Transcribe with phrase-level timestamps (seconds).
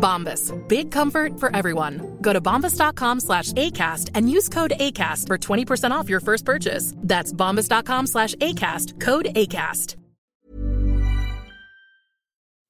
[0.00, 0.52] Bombas.
[0.68, 2.18] Big comfort for everyone.
[2.20, 6.94] Go to bombas.com slash ACAST and use code ACAST for 20% off your first purchase.
[6.96, 8.98] That's bombas.com slash ACAST.
[8.98, 9.96] Code ACAST.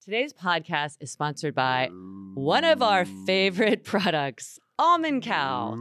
[0.03, 1.89] Today's podcast is sponsored by
[2.35, 5.77] one of our favorite products, Almond Cow.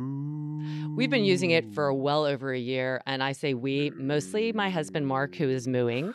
[0.95, 4.69] We've been using it for well over a year, and I say we, mostly my
[4.69, 6.13] husband Mark, who is mooing.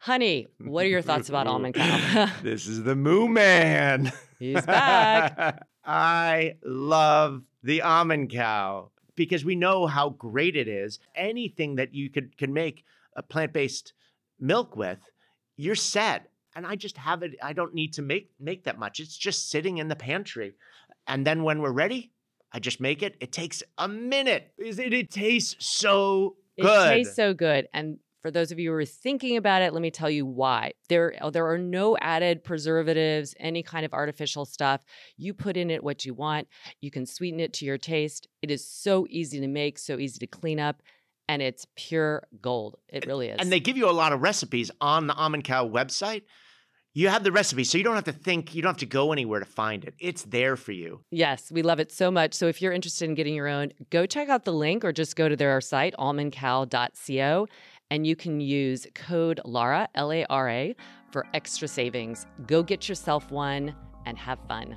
[0.00, 2.28] Honey, what are your thoughts about Almond Cow?
[2.42, 4.10] this is the Moo Man.
[4.44, 5.66] He's back.
[5.84, 10.98] I love the almond cow because we know how great it is.
[11.14, 12.84] Anything that you could can make
[13.16, 13.92] a plant-based
[14.38, 14.98] milk with,
[15.56, 16.30] you're set.
[16.56, 17.36] And I just have it.
[17.42, 19.00] I don't need to make make that much.
[19.00, 20.54] It's just sitting in the pantry.
[21.06, 22.12] And then when we're ready,
[22.52, 23.16] I just make it.
[23.20, 24.52] It takes a minute.
[24.58, 26.92] It, it tastes so good.
[26.92, 27.66] It tastes so good.
[27.74, 30.72] And for those of you who are thinking about it, let me tell you why.
[30.88, 34.82] There, uh, there are no added preservatives, any kind of artificial stuff.
[35.18, 36.48] You put in it what you want.
[36.80, 38.26] You can sweeten it to your taste.
[38.40, 40.80] It is so easy to make, so easy to clean up,
[41.28, 42.78] and it's pure gold.
[42.88, 43.36] It really is.
[43.38, 46.22] And they give you a lot of recipes on the Almond Cow website.
[46.96, 49.12] You have the recipe, so you don't have to think, you don't have to go
[49.12, 49.94] anywhere to find it.
[49.98, 51.00] It's there for you.
[51.10, 52.34] Yes, we love it so much.
[52.34, 55.16] So if you're interested in getting your own, go check out the link or just
[55.16, 57.48] go to their site, almondcow.co
[57.94, 60.76] and you can use code LARA, L A R A,
[61.12, 62.26] for extra savings.
[62.44, 63.72] Go get yourself one
[64.04, 64.76] and have fun.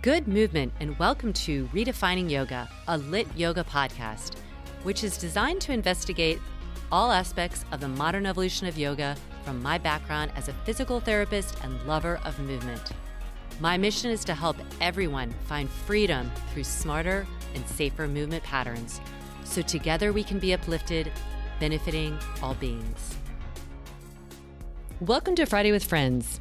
[0.00, 4.36] Good movement, and welcome to Redefining Yoga, a LYT yoga podcast,
[4.84, 6.38] which is designed to investigate
[6.92, 11.56] all aspects of the modern evolution of yoga from my background as a physical therapist
[11.64, 12.92] and lover of movement.
[13.58, 17.26] My mission is to help everyone find freedom through smarter
[17.56, 19.00] and safer movement patterns
[19.46, 21.10] so together we can be uplifted,
[21.60, 23.16] benefiting all beings.
[25.00, 26.40] Welcome to Friday with Friends.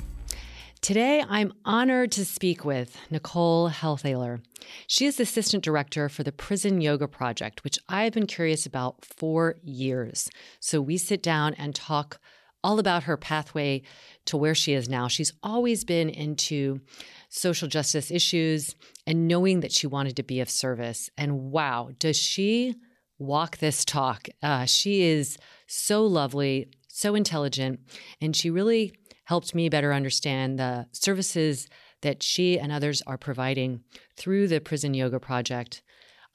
[0.81, 4.41] Today, I'm honored to speak with Nicole Hellthaler.
[4.87, 9.03] She is the Assistant Director for the Prison Yoga Project, which I've been curious about
[9.03, 10.29] for years.
[10.59, 12.19] So we sit down and talk
[12.63, 13.81] all about her pathway
[14.25, 15.07] to where she is now.
[15.07, 16.81] She's always been into
[17.29, 21.09] social justice issues and knowing that she wanted to be of service.
[21.17, 22.75] And wow, does she
[23.17, 24.27] walk this talk.
[24.43, 25.37] Uh, she is
[25.67, 27.79] so lovely, so intelligent,
[28.21, 28.93] and she really
[29.25, 31.67] helped me better understand the services
[32.01, 33.81] that she and others are providing
[34.15, 35.81] through the Prison Yoga Project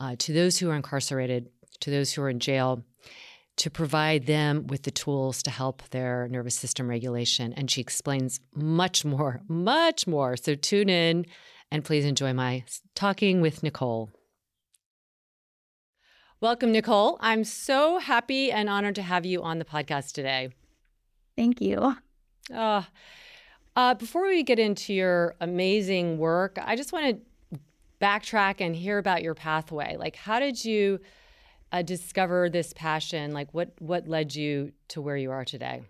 [0.00, 1.48] uh, to those who are incarcerated,
[1.80, 2.82] to those who are in jail,
[3.56, 7.52] to provide them with the tools to help their nervous system regulation.
[7.52, 10.36] And she explains much more, much more.
[10.36, 11.26] So tune in
[11.70, 12.64] and please enjoy my
[12.94, 14.10] talking with Nicole.
[16.42, 17.18] Welcome, Nicole.
[17.20, 20.48] I'm so happy and honored to have you on the podcast today.
[21.36, 21.94] Thank you.
[22.50, 22.82] Uh,
[23.76, 27.20] uh, before we get into your amazing work, I just want
[27.52, 27.60] to
[28.00, 29.98] backtrack and hear about your pathway.
[29.98, 31.00] Like, how did you
[31.72, 33.32] uh, discover this passion?
[33.34, 35.82] Like, what what led you to where you are today?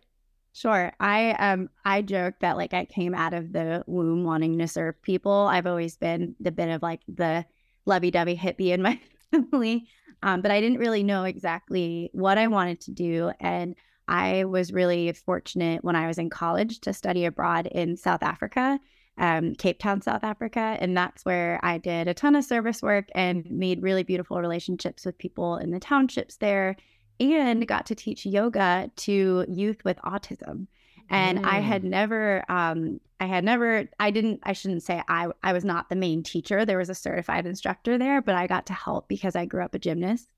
[0.53, 0.91] Sure.
[0.99, 5.01] I um I joke that like I came out of the womb wanting to serve
[5.03, 5.47] people.
[5.49, 7.47] I've always been the bit of like the
[7.87, 9.01] lovey-dovey hippie in my
[9.31, 9.87] family.
[10.23, 13.33] Um, but I didn't really know exactly what I wanted to do.
[13.41, 13.75] And
[14.09, 18.79] I was really fortunate when I was in college to study abroad in South Africa,
[19.19, 20.77] um, Cape Town, South Africa.
[20.81, 25.07] And that's where I did a ton of service work and made really beautiful relationships
[25.07, 26.77] with people in the townships there
[27.21, 30.67] and got to teach yoga to youth with autism
[31.11, 31.45] and mm.
[31.45, 35.65] i had never um i had never i didn't i shouldn't say i i was
[35.65, 36.65] not the main teacher.
[36.65, 39.75] There was a certified instructor there but i got to help because i grew up
[39.75, 40.29] a gymnast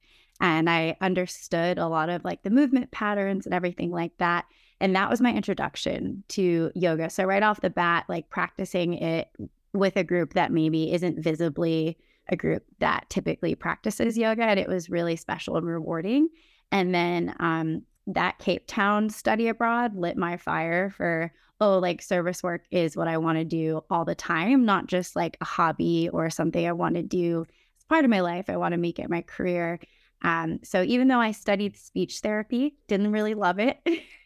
[0.41, 4.47] and i understood a lot of like the movement patterns and everything like that.
[4.81, 7.09] And that was my introduction to yoga.
[7.09, 9.29] So right off the bat like practicing it
[9.73, 11.97] with a group that maybe isn't visibly
[12.29, 16.29] a group that typically practices yoga and it was really special and rewarding.
[16.73, 22.43] And then um, that Cape Town study abroad lit my fire for, oh, like service
[22.43, 26.08] work is what I want to do all the time, not just like a hobby
[26.12, 27.46] or something I want to do
[27.78, 28.49] as part of my life.
[28.49, 29.78] I want to make it my career.
[30.22, 33.78] Um, so even though I studied speech therapy, didn't really love it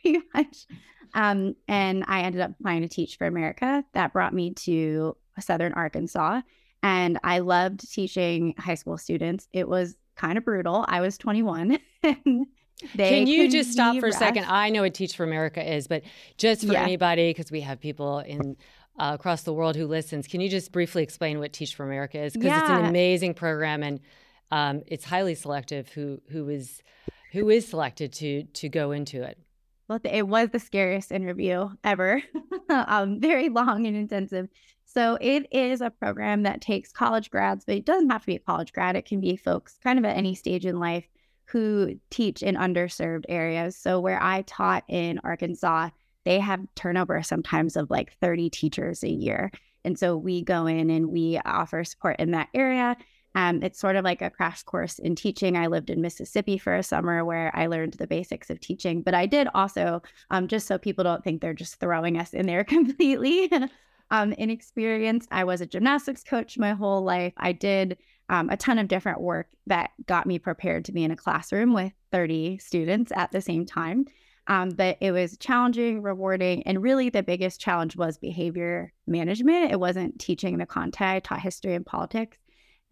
[0.35, 0.67] much.
[1.15, 3.85] Um, and I ended up applying to Teach for America.
[3.95, 6.43] That brought me to Southern Arkansas.
[6.83, 9.49] And I loved teaching high school students.
[9.53, 10.85] It was kind of brutal.
[10.89, 11.79] I was 21.
[12.97, 14.45] Can you just stop for a second?
[14.49, 16.03] I know what Teach for America is, but
[16.37, 16.83] just for Yeah.
[16.83, 18.57] anybody, because we have people in
[18.99, 22.19] uh, across the world who listens, can you just briefly explain what Teach for America
[22.19, 22.33] is?
[22.33, 24.01] Because it's an amazing program and
[24.51, 25.89] um, it's highly selective.
[25.91, 26.83] Who who is
[27.33, 29.39] who is selected to to go into it?
[29.89, 32.23] Well, it was the scariest interview ever.
[32.71, 34.49] um, very long and intensive.
[34.85, 38.37] So it is a program that takes college grads, but it doesn't have to be
[38.37, 38.97] a college grad.
[38.97, 41.07] It can be folks kind of at any stage in life
[41.47, 43.77] who teach in underserved areas.
[43.77, 45.91] So where I taught in Arkansas,
[46.25, 49.51] they have turnover sometimes of like 30 teachers a year.
[49.85, 52.97] And so we go in and we offer support in that area.
[53.37, 55.57] Um, it's sort of like a crash course in teaching.
[55.57, 59.15] I lived in Mississippi for a summer where I learned the basics of teaching, but
[59.15, 62.65] I did also, um, just so people don't think they're just throwing us in there
[62.65, 63.53] completely
[64.11, 65.29] um, inexperienced.
[65.31, 67.35] I was a gymnastics coach my whole life.
[67.37, 71.11] I did um, a ton of different work that got me prepared to be in
[71.11, 74.07] a classroom with 30 students at the same time.
[74.49, 79.73] Um, but it was challenging, rewarding, and really the biggest challenge was behavior management.
[79.73, 81.11] It wasn't teaching the content.
[81.17, 82.39] I taught history and politics.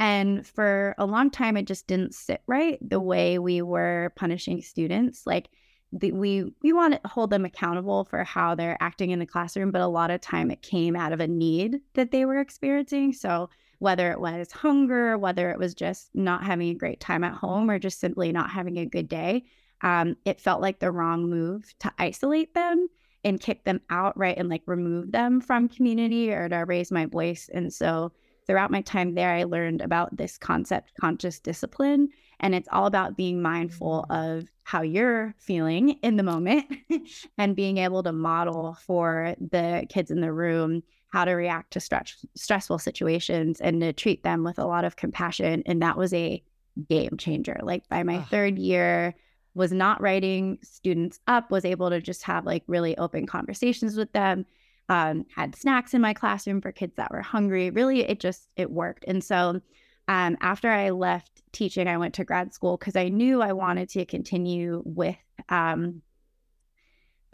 [0.00, 4.60] And for a long time, it just didn't sit right the way we were punishing
[4.62, 5.26] students.
[5.26, 5.48] Like
[5.92, 9.70] the, we we want to hold them accountable for how they're acting in the classroom,
[9.70, 13.12] but a lot of time it came out of a need that they were experiencing.
[13.12, 13.48] So
[13.84, 17.68] whether it was hunger, whether it was just not having a great time at home,
[17.70, 19.44] or just simply not having a good day,
[19.82, 22.88] um, it felt like the wrong move to isolate them
[23.24, 27.04] and kick them out, right, and like remove them from community or to raise my
[27.04, 27.50] voice.
[27.52, 28.12] And so
[28.46, 32.08] throughout my time there, I learned about this concept, conscious discipline.
[32.40, 36.64] And it's all about being mindful of how you're feeling in the moment
[37.38, 40.82] and being able to model for the kids in the room
[41.14, 44.96] how to react to stress, stressful situations and to treat them with a lot of
[44.96, 45.62] compassion.
[45.64, 46.42] And that was a
[46.88, 47.60] game changer.
[47.62, 48.26] Like by my Ugh.
[48.30, 49.14] third year,
[49.54, 54.10] was not writing students up, was able to just have like really open conversations with
[54.10, 54.44] them
[54.88, 57.70] um, had snacks in my classroom for kids that were hungry.
[57.70, 59.04] Really, it just it worked.
[59.06, 59.60] And so,
[60.08, 63.88] um, after I left teaching, I went to grad school because I knew I wanted
[63.90, 65.16] to continue with
[65.48, 66.02] um,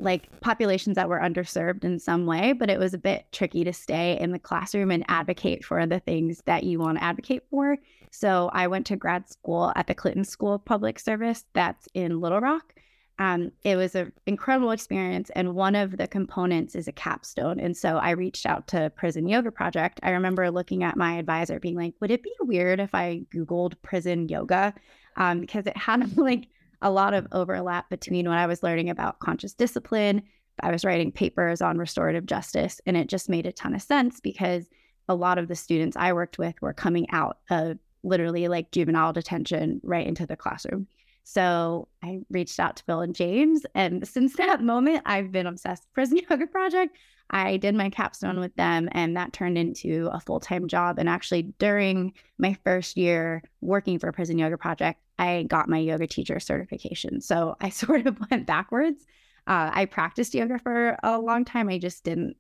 [0.01, 2.53] like populations that were underserved in some way.
[2.53, 6.01] But it was a bit tricky to stay in the classroom and advocate for the
[6.01, 7.77] things that you want to advocate for.
[8.11, 11.45] So I went to grad school at the Clinton School of Public Service.
[11.53, 12.75] That's in Little Rock.
[13.21, 17.61] Um, it was an incredible experience, and one of the components is a capstone.
[17.61, 20.01] And so I reached out to Prison Yoga Project.
[20.03, 23.75] I remember looking at my advisor, being like, "Would it be weird if I Googled
[23.83, 24.73] prison yoga?"
[25.17, 26.49] Um, because it had like
[26.83, 30.23] a lot of overlap between what I was learning about conscious discipline.
[30.63, 34.21] I was writing papers on restorative justice, and it just made a ton of sense
[34.21, 34.67] because
[35.09, 39.13] a lot of the students I worked with were coming out of literally like juvenile
[39.13, 40.87] detention right into the classroom.
[41.25, 43.65] So I reached out to Bill and James.
[43.75, 46.97] And since that moment, I've been obsessed with Prison Yoga Project.
[47.33, 50.99] I did my capstone with them, and that turned into a full time job.
[50.99, 56.07] And actually, during my first year working for Prison Yoga Project, I got my yoga
[56.07, 57.21] teacher certification.
[57.21, 59.07] So I sort of went backwards.
[59.47, 61.69] Uh, I practiced yoga for a long time.
[61.69, 62.37] I just didn't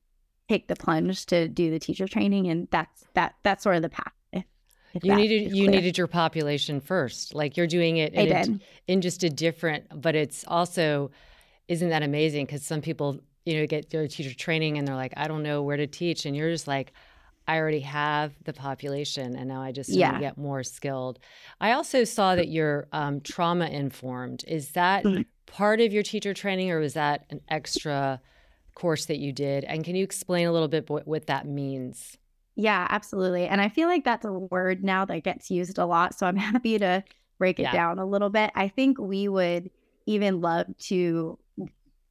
[0.48, 3.34] take the plunge to do the teacher training, and that's that.
[3.42, 4.12] That's sort of the path.
[4.32, 4.44] If,
[4.94, 7.34] if You needed you needed your population first.
[7.34, 11.10] Like you're doing it in, a- in just a different, but it's also
[11.68, 12.46] isn't that amazing?
[12.46, 15.62] Because some people you know get their teacher training and they're like, I don't know
[15.62, 16.92] where to teach, and you're just like.
[17.50, 20.20] I already have the population, and now I just Yeah.
[20.20, 21.18] get more skilled.
[21.60, 24.44] I also saw that you're um, trauma informed.
[24.46, 25.26] Is that Mhm.
[25.46, 28.20] part of your teacher training, or was that an extra
[28.76, 29.64] course that you did?
[29.64, 32.16] And can you explain a little bit what, what that means?
[32.54, 33.48] Yeah, absolutely.
[33.48, 36.14] And I feel like that's a word now that gets used a lot.
[36.16, 37.02] So I'm happy to
[37.40, 37.72] break it Yeah.
[37.72, 38.52] down a little bit.
[38.54, 39.70] I think we would
[40.06, 41.36] even love to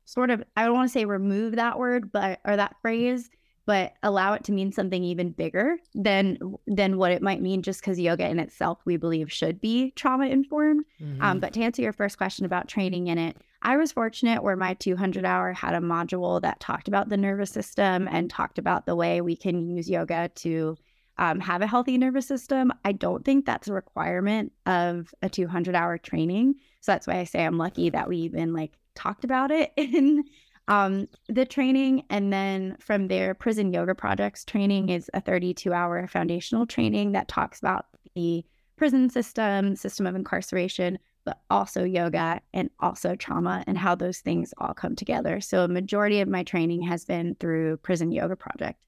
[0.04, 3.30] sort of, I don't want to say remove that word, but, or that phrase,
[3.66, 6.38] but allow it to mean something even bigger than
[6.68, 10.28] than what it might mean just because yoga in itself we believe should be trauma
[10.28, 11.22] informed Mm-hmm.
[11.22, 14.56] um, but to answer your first question about training in it, I was fortunate where
[14.56, 18.86] my 200 hour had a module that talked about the nervous system and talked about
[18.86, 20.78] the way we can use yoga to
[21.18, 22.72] um, have a healthy nervous system.
[22.86, 26.56] I don't think that's a requirement of a 200 hour training.
[26.82, 30.24] So that's why I say I'm lucky that we even like talked about it in
[30.70, 32.04] um, the training.
[32.10, 37.28] And then from there, prison yoga projects training is a 32 hour foundational training that
[37.28, 38.46] talks about the
[38.78, 44.54] prison system, system of incarceration, but also yoga and also trauma and how those things
[44.60, 45.42] all come together.
[45.42, 48.80] So a majority of my training has been through prison yoga project.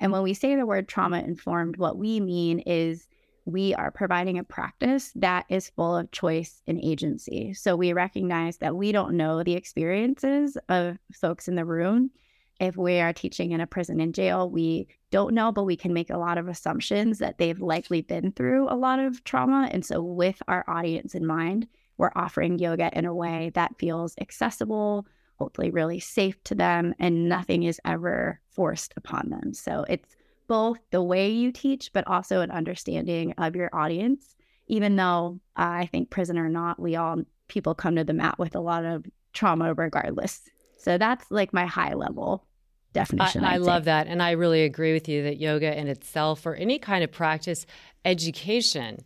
[0.00, 3.06] And when we say the word trauma informed, what we mean is
[3.46, 7.54] we are providing a practice that is full of choice and agency.
[7.54, 12.10] So we recognize that we don't know the experiences of folks in the room.
[12.58, 15.92] If we are teaching in a prison and jail, we don't know, but we can
[15.92, 19.68] make a lot of assumptions that they've likely been through a lot of trauma.
[19.70, 24.14] And so, with our audience in mind, we're offering yoga in a way that feels
[24.20, 25.06] accessible,
[25.38, 29.52] hopefully, really safe to them, and nothing is ever forced upon them.
[29.52, 34.34] So, it's both the way you teach, but also an understanding of your audience.
[34.68, 38.38] Even though uh, I think prison or not, we all people come to the mat
[38.38, 40.42] with a lot of trauma regardless.
[40.78, 42.46] So that's like my high level
[42.92, 43.44] definition.
[43.44, 44.06] I, I love that.
[44.06, 47.66] And I really agree with you that yoga in itself or any kind of practice,
[48.04, 49.04] education,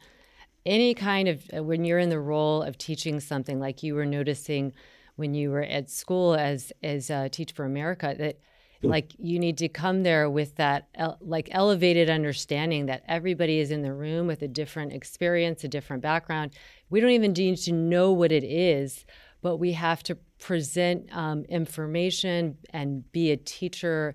[0.65, 4.07] any kind of uh, when you're in the role of teaching something like you were
[4.07, 4.73] noticing
[5.17, 8.39] when you were at school as as uh, Teach for America that
[8.89, 10.89] like you need to come there with that
[11.21, 16.03] like elevated understanding that everybody is in the room with a different experience a different
[16.03, 16.53] background
[16.89, 19.05] we don't even need to know what it is
[19.43, 24.15] but we have to present um, information and be a teacher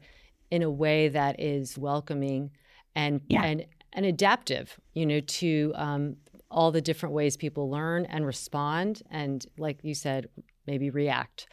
[0.51, 2.50] in a way that is welcoming
[2.95, 3.43] and yeah.
[3.43, 6.15] and and adaptive you know to um,
[6.50, 10.27] all the different ways people learn and respond and like you said
[10.65, 11.48] maybe react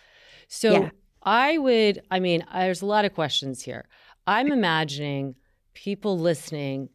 [0.49, 0.91] so yeah.
[1.23, 3.87] I would, I mean, there's a lot of questions here.
[4.27, 5.37] I'm imagining
[5.75, 6.89] people listening,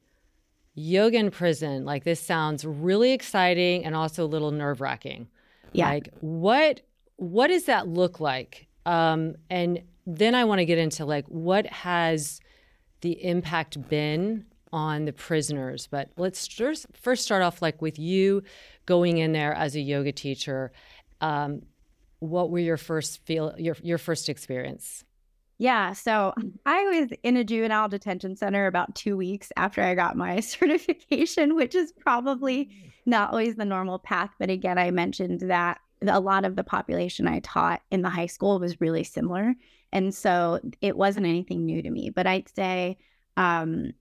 [0.75, 5.27] yoga in prison, like this sounds really exciting and also a little nerve wracking.
[5.73, 5.89] Yeah.
[5.89, 6.81] Like what
[7.17, 8.67] what does that look like?
[8.85, 12.39] Um, and then I want to get into like what has
[13.01, 15.87] the impact been on the prisoners.
[15.89, 18.43] But let's first, first start off like with you
[18.85, 20.71] going in there as a yoga teacher.
[21.21, 21.63] Um,
[22.19, 25.03] what were your first feel your your first experience?
[25.57, 26.33] Yeah, so
[26.65, 31.55] I was in a juvenile detention center about 2 weeks after I got my certification,
[31.55, 32.69] which is probably
[33.05, 37.27] not always the normal path, but again, I mentioned that a lot of the population
[37.27, 39.55] I taught in the high school was really similar.
[39.91, 42.97] And so it wasn't anything new to me, but I'd say
[43.37, 43.93] um,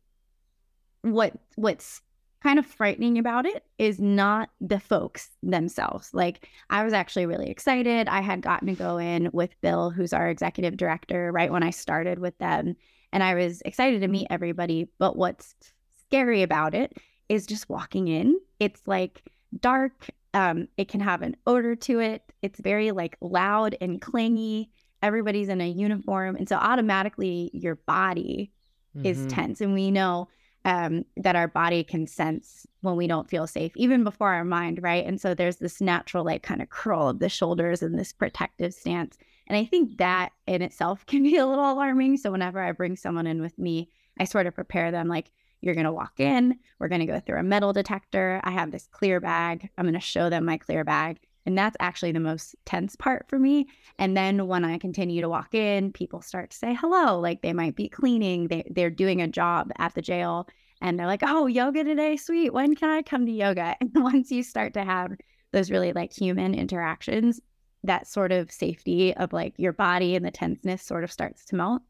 [1.03, 2.03] what what's
[2.47, 6.11] kind of frightening about it is not the folks themselves.
[6.15, 8.07] Like, I was actually really excited.
[8.07, 11.71] I had gotten to go in with Bill, who's our executive director, right when I
[11.71, 12.77] started with them.
[13.13, 14.87] And I was excited to meet everybody.
[15.01, 15.57] But what's
[16.03, 16.93] scary about it
[17.29, 18.39] is just walking in.
[18.61, 19.23] It's like
[19.59, 20.09] dark.
[20.33, 22.23] Um, it can have an odor to it.
[22.43, 24.71] It's very like loud and clingy.
[25.03, 26.37] Everybody's in a uniform.
[26.37, 28.53] And so automatically your body
[28.97, 29.05] mm-hmm.
[29.05, 29.61] is tense.
[29.61, 30.29] And we know
[30.67, 34.83] um, that our body can sense when we don't feel safe, even before our mind,
[34.83, 35.07] right?
[35.07, 38.75] And so there's this natural, like, kind of curl of the shoulders and this protective
[38.75, 39.17] stance.
[39.47, 42.17] And I think that in itself can be a little alarming.
[42.17, 45.31] So whenever I bring someone in with me, I sort of prepare them like,
[45.61, 48.41] you're going to walk in, we're going to go through a metal detector.
[48.45, 49.71] I have this clear bag.
[49.79, 51.19] I'm going to show them my clear bag.
[51.47, 53.69] And that's actually the most tense part for me.
[53.99, 57.21] And then when I continue to walk in, people start to say hello.
[57.21, 60.49] Like they might be cleaning, they, they're doing a job at the jail.
[60.83, 62.53] And they're like, oh, yoga today, sweet.
[62.53, 63.77] When can I come to yoga?
[63.81, 65.13] And once you start to have
[65.53, 67.41] those really like human interactions,
[67.85, 71.57] that sort of safety of like your body and the tenseness sort of starts to
[71.57, 71.83] melt.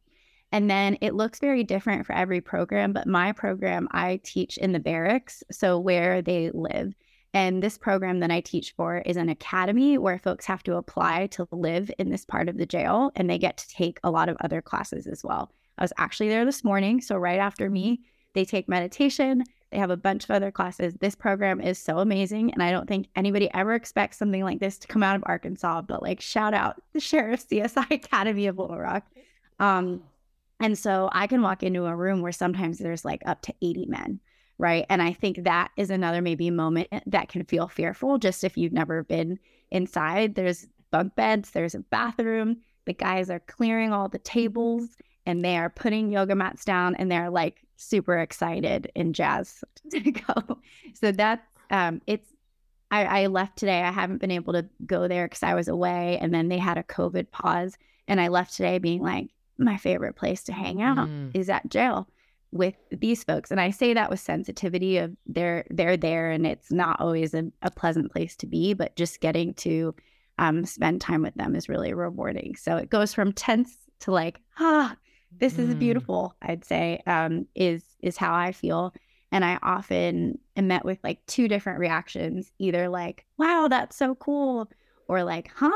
[0.52, 2.92] And then it looks very different for every program.
[2.92, 6.94] But my program, I teach in the barracks, so where they live.
[7.36, 11.26] And this program that I teach for is an academy where folks have to apply
[11.32, 14.30] to live in this part of the jail and they get to take a lot
[14.30, 15.52] of other classes as well.
[15.76, 17.02] I was actually there this morning.
[17.02, 18.00] So, right after me,
[18.32, 19.44] they take meditation.
[19.70, 20.94] They have a bunch of other classes.
[20.94, 22.54] This program is so amazing.
[22.54, 25.82] And I don't think anybody ever expects something like this to come out of Arkansas,
[25.82, 29.04] but like, shout out the Sheriff CSI Academy of Little Rock.
[29.60, 30.02] Um,
[30.58, 33.84] and so I can walk into a room where sometimes there's like up to 80
[33.88, 34.20] men
[34.58, 34.86] right?
[34.88, 38.72] And I think that is another maybe moment that can feel fearful just if you've
[38.72, 39.38] never been
[39.70, 40.34] inside.
[40.34, 42.58] There's bunk beds, there's a bathroom.
[42.86, 44.96] The guys are clearing all the tables
[45.26, 50.00] and they are putting yoga mats down and they're like super excited and jazzed to
[50.12, 50.58] go.
[50.94, 52.28] So that's um it's
[52.90, 53.82] I, I left today.
[53.82, 56.78] I haven't been able to go there because I was away and then they had
[56.78, 57.76] a COVID pause.
[58.06, 61.30] And I left today being like, my favorite place to hang out mm.
[61.34, 62.06] is at jail
[62.56, 66.72] with these folks and i say that with sensitivity of they're they're there and it's
[66.72, 69.94] not always a, a pleasant place to be but just getting to
[70.38, 72.56] um, spend time with them is really rewarding.
[72.56, 74.94] So it goes from tense to like, ah,
[75.40, 75.78] this is Mm.
[75.78, 76.36] beautiful.
[76.42, 78.92] I'd say um, is is how I feel,
[79.32, 84.14] and I often am met with like two different reactions, either like, wow, that's so
[84.14, 84.70] cool,
[85.08, 85.72] or like, huh?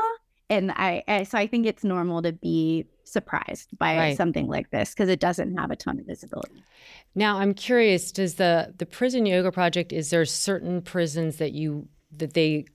[0.51, 4.17] And I, I so I think it's normal to be surprised by Right.
[4.17, 6.63] something like this because it doesn't have a ton of visibility.
[7.15, 11.87] Now, I'm curious, does the the prison yoga project is there certain prisons that you
[12.17, 12.65] that they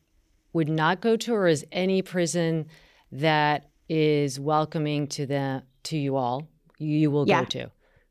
[0.52, 2.66] would not go to or is any prison
[3.12, 7.40] that is welcoming to the to you all you will Yeah.
[7.40, 7.70] go to?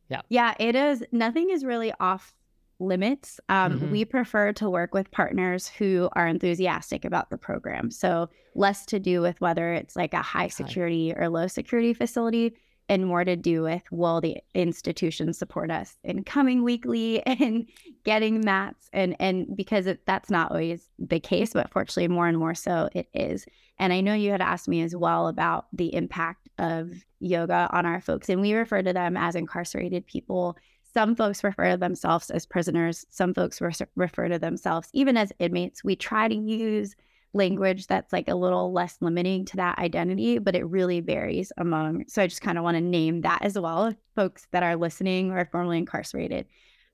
[0.10, 1.04] Yeah, yeah, it is.
[1.12, 2.34] Nothing is really off
[2.80, 3.40] limits.
[3.50, 3.92] Um, Mhm.
[3.92, 7.92] We prefer to work with partners who are enthusiastic about the program.
[7.92, 12.56] So, less to do with whether it's like a high security or low security facility,
[12.88, 17.68] and more to do with will the institution support us in coming weekly and
[18.04, 22.38] getting mats and and because it, that's not always the case but fortunately more and
[22.38, 23.46] more so it is
[23.80, 27.88] and i know you had asked me as well about the impact of yoga on
[27.88, 30.56] our folks and we refer to them as incarcerated people
[30.96, 35.32] some folks refer to themselves as prisoners some folks re- refer to themselves even as
[35.40, 36.96] inmates we try to use
[37.36, 42.06] language that's like a little less limiting to that identity, but it really varies among.
[42.08, 45.32] So I just kind of want to name that as well, folks that are listening
[45.32, 46.48] or formerly incarcerated.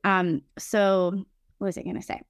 [0.03, 1.23] Um, so
[1.59, 2.21] what was I going to say?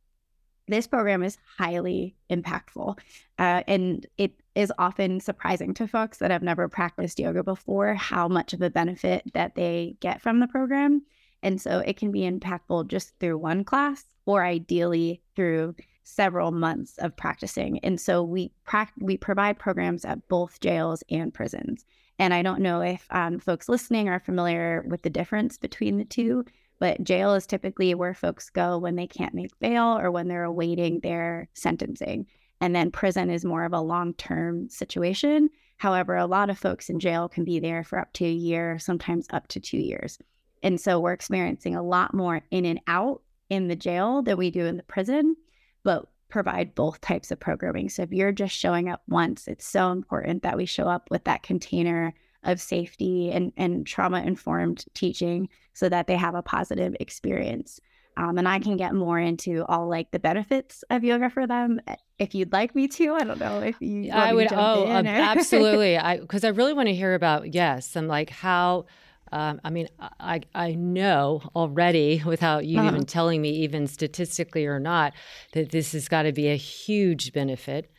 [0.67, 2.97] This program is highly impactful,
[3.39, 8.27] uh, and it is often surprising to folks that have never practiced yoga before how
[8.27, 11.01] much of a benefit that they get from the program.
[11.43, 16.97] And so it can be impactful just through one class or ideally through several months
[16.97, 17.79] of practicing.
[17.79, 21.85] And so we prac- we provide programs at both jails and prisons.
[22.19, 26.05] And I don't know if um, folks listening are familiar with the difference between the
[26.05, 26.45] two,
[26.79, 30.43] but jail is typically where folks go when they can't make bail or when they're
[30.43, 32.27] awaiting their sentencing.
[32.59, 35.49] And then prison is more of a long term situation.
[35.77, 38.77] However, a lot of folks in jail can be there for up to a year,
[38.77, 40.19] sometimes up to two years.
[40.63, 44.51] And so we're experiencing a lot more in and out in the jail than we
[44.51, 45.35] do in the prison
[45.83, 47.89] but provide both types of programming.
[47.89, 51.25] So if you're just showing up once, it's so important that we show up with
[51.25, 56.95] that container of safety and, and trauma informed teaching so that they have a positive
[56.99, 57.79] experience.
[58.17, 61.79] Um, and I can get more into all like the benefits of yoga for them
[61.87, 63.13] eh, if you'd like me to.
[63.13, 64.11] I don't know if you.
[64.11, 65.97] I would oh absolutely.
[65.97, 68.85] I because I really want to hear about yes, and like how
[69.31, 69.87] um, I mean,
[70.19, 72.89] I I know already without you Uh-huh.
[72.89, 75.13] even telling me, even statistically or not,
[75.53, 77.91] that this has got to be a huge benefit.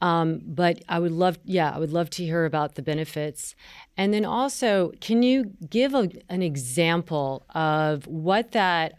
[0.00, 3.56] Um, but I would love, yeah, I would love to hear about the benefits,
[3.96, 8.92] and then also, can you give a, an example of what that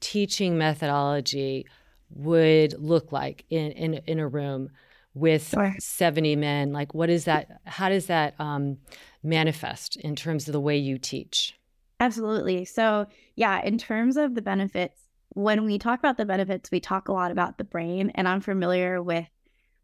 [0.00, 1.64] teaching methodology
[2.10, 4.70] would look like in in, in a room
[5.14, 5.74] with Sure.
[5.78, 8.78] 70 men like what is that how does that um,
[9.22, 11.58] manifest in terms of the way you teach
[12.00, 12.64] Absolutely.
[12.64, 15.00] So, yeah, in terms of the benefits,
[15.34, 18.40] when we talk about the benefits, we talk a lot about the brain, and I'm
[18.40, 19.28] familiar with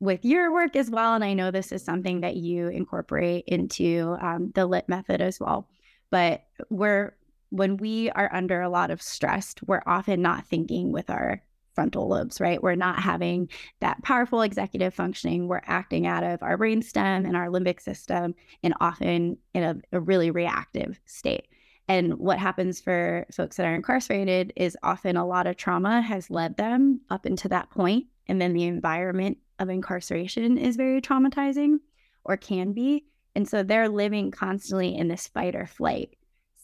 [0.01, 4.17] with your work as well, and I know this is something that you incorporate into
[4.21, 5.69] um, the LYT method as well.
[6.11, 7.15] But we're
[7.51, 11.41] when we are under a lot of stress, we're often not thinking with our
[11.79, 12.61] frontal lobes, right?
[12.61, 15.47] We're not having that powerful executive functioning.
[15.47, 20.01] We're acting out of our brainstem and our limbic system, and often in a, a
[20.01, 21.47] really reactive state.
[21.87, 26.31] And what happens for folks that are incarcerated is often a lot of trauma has
[26.31, 31.79] led them up into that point, And then the environment of incarceration is very traumatizing
[32.25, 33.05] or can be.
[33.35, 36.17] And so they're living constantly in this fight or flight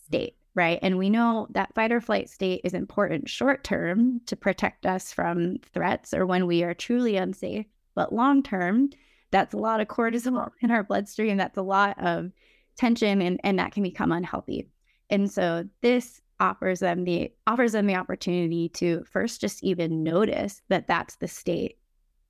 [0.07, 0.79] state, right?
[0.83, 5.13] And we know that fight or flight state is important short term to protect us
[5.13, 7.67] from threats or when we are truly unsafe.
[7.95, 8.91] But long term,
[9.31, 11.37] that's a lot of cortisol in our bloodstream.
[11.37, 12.31] That's a lot of
[12.77, 14.69] tension and, and that can become unhealthy.
[15.11, 20.63] And so this offers them the offers them the opportunity to first just even notice
[20.69, 21.79] that that's the state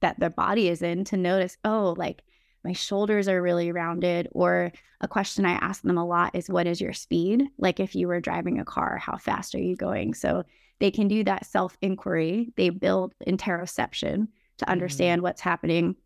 [0.01, 2.23] that their body is in to notice oh like
[2.65, 6.67] my shoulders are really rounded or a question i ask them a lot is what
[6.67, 7.45] is your speed?
[7.59, 10.15] Like if you were driving a car how fast are you going?
[10.15, 10.45] So
[10.81, 14.73] they can do that self inquiry they build interoception to mm-hmm.
[14.73, 15.97] understand what's happening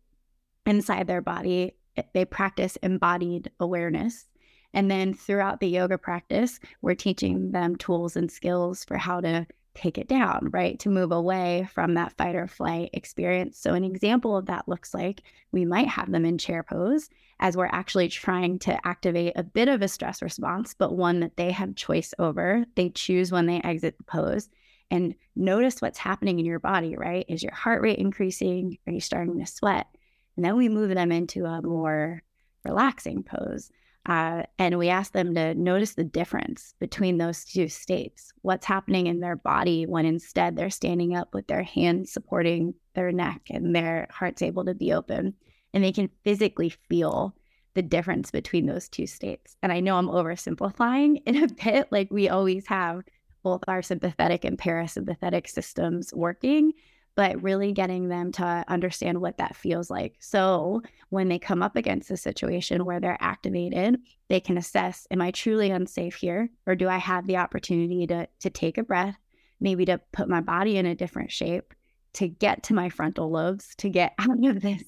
[0.65, 1.75] inside their body.
[2.13, 4.25] They practice embodied awareness.
[4.73, 9.47] And then throughout the yoga practice, we're teaching them tools and skills for how to
[9.75, 10.79] take it down, right?
[10.79, 13.59] To move away from that fight or flight experience.
[13.59, 17.55] So, an example of that looks like we might have them in chair pose as
[17.55, 21.51] we're actually trying to activate a bit of a stress response, but one that they
[21.51, 22.65] have choice over.
[22.75, 24.49] They choose when they exit the pose.
[24.91, 27.25] And notice what's happening in your body, right?
[27.29, 28.77] Is your heart rate increasing?
[28.87, 29.87] Are you starting to sweat?
[30.35, 32.23] And then we move them into a more
[32.65, 33.71] relaxing pose.
[34.09, 38.33] Uh, and we ask them to notice the difference between those two states.
[38.41, 43.11] What's happening in their body when instead they're standing up with their hands supporting their
[43.11, 45.35] neck and their heart's able to be open.
[45.75, 47.35] And they can physically feel
[47.75, 49.55] the difference between those two states.
[49.61, 53.03] And I know I'm oversimplifying in a bit, like we always have
[53.43, 56.73] both our sympathetic and parasympathetic systems working
[57.19, 60.15] but really getting them to understand what that feels like.
[60.21, 63.97] So when they come up against a situation where they're activated,
[64.29, 66.49] they can assess, am I truly unsafe here?
[66.65, 69.17] Or do I have the opportunity to, to take a breath,
[69.59, 71.73] maybe to put my body in a different shape,
[72.13, 74.83] to get to my frontal lobes, to get out of this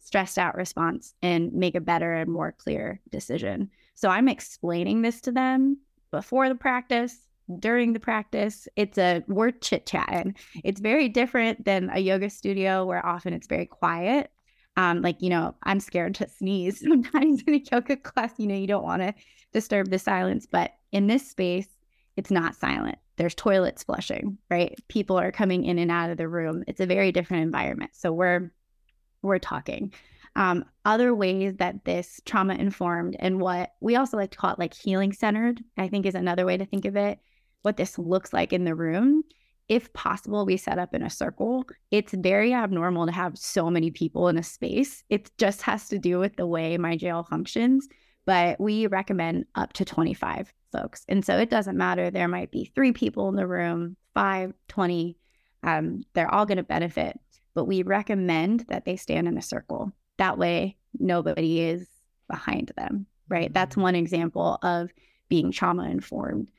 [0.00, 3.70] stressed out response and make a better and more clear decision.
[3.94, 5.78] So I'm explaining this to them
[6.10, 7.16] before the practice
[7.58, 8.68] during the practice.
[8.76, 10.36] It's a we're chit chatting.
[10.64, 14.30] It's very different than a yoga studio where often it's very quiet.
[14.76, 18.32] Um, like, you know, I'm scared to sneeze sometimes in a yoga class.
[18.38, 19.14] You know, you don't want to
[19.52, 20.46] disturb the silence.
[20.50, 21.68] But in this space,
[22.16, 22.98] it's not silent.
[23.16, 24.78] There's toilets flushing, right?
[24.88, 26.64] People are coming in and out of the room.
[26.66, 27.90] It's a very different environment.
[27.94, 28.52] So we're
[29.22, 29.92] we're talking.
[30.36, 34.58] Um, other ways that this trauma informed and what we also like to call it
[34.58, 37.18] like healing centered, I think is another way to think of it
[37.62, 39.22] what this looks like in the room.
[39.68, 41.64] If possible, we set up in a circle.
[41.90, 45.04] It's very abnormal to have so many people in a space.
[45.08, 47.86] It just has to do with the way my jail functions,
[48.26, 51.04] but we recommend up to 25 folks.
[51.08, 52.10] And so it doesn't matter.
[52.10, 55.16] There might be three people in the room, five, 20.
[55.62, 57.18] Um, they're all going to benefit,
[57.54, 59.92] but we recommend that they stand in a circle.
[60.16, 61.86] That way, nobody is
[62.28, 63.52] behind them, right?
[63.52, 63.82] That's mm-hmm.
[63.82, 64.90] one example of
[65.28, 66.50] being trauma informed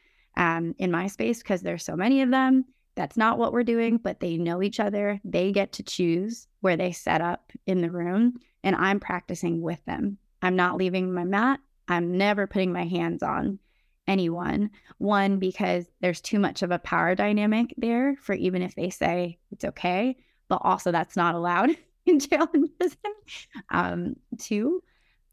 [0.41, 2.65] um, in my space because there's so many of them.
[2.95, 5.21] That's not what we're doing, but they know each other.
[5.23, 9.79] They get to choose where they set up in the room, and I'm practicing with
[9.85, 10.17] them.
[10.41, 11.59] I'm not leaving my mat.
[11.87, 13.59] I'm never putting my hands on
[14.07, 14.71] anyone.
[14.97, 19.37] One, because there's too much of a power dynamic there for even if they say
[19.51, 20.17] it's okay,
[20.49, 21.69] but also that's not allowed
[22.07, 22.97] in jail and prison.
[23.69, 24.81] Um, two,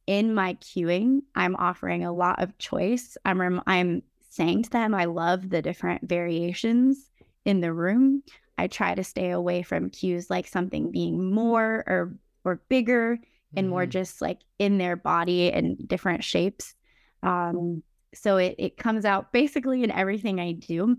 [0.06, 3.16] in my cueing, I'm offering a lot of choice.
[3.24, 7.10] I'm rem- I'm saying to them, I love the different variations
[7.44, 8.22] in the room.
[8.56, 12.14] I try to stay away from cues like something being more or
[12.44, 13.58] or bigger mm-hmm.
[13.58, 13.90] and more mm-hmm.
[13.90, 16.74] just like in their body and different shapes.
[17.22, 17.82] Um,
[18.14, 20.96] so it it comes out basically in everything I do,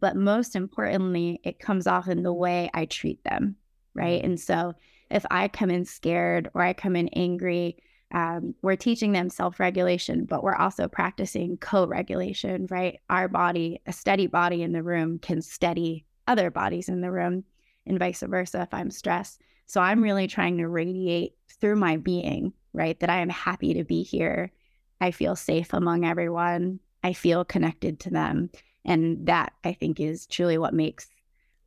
[0.00, 3.56] but most importantly, it comes off in the way I treat them,
[3.94, 4.18] right?
[4.18, 4.32] Mm-hmm.
[4.32, 4.74] And so
[5.10, 7.76] if I come in scared or I come in angry,
[8.12, 13.00] um, we're teaching them self regulation, but we're also practicing co regulation, right?
[13.08, 17.44] Our body, a steady body in the room, can steady other bodies in the room,
[17.86, 19.40] and vice versa if I'm stressed.
[19.66, 22.98] So I'm really trying to radiate through my being, right?
[23.00, 24.52] That I am happy to be here.
[25.00, 26.80] I feel safe among everyone.
[27.02, 28.50] I feel connected to them.
[28.84, 31.08] And that I think is truly what makes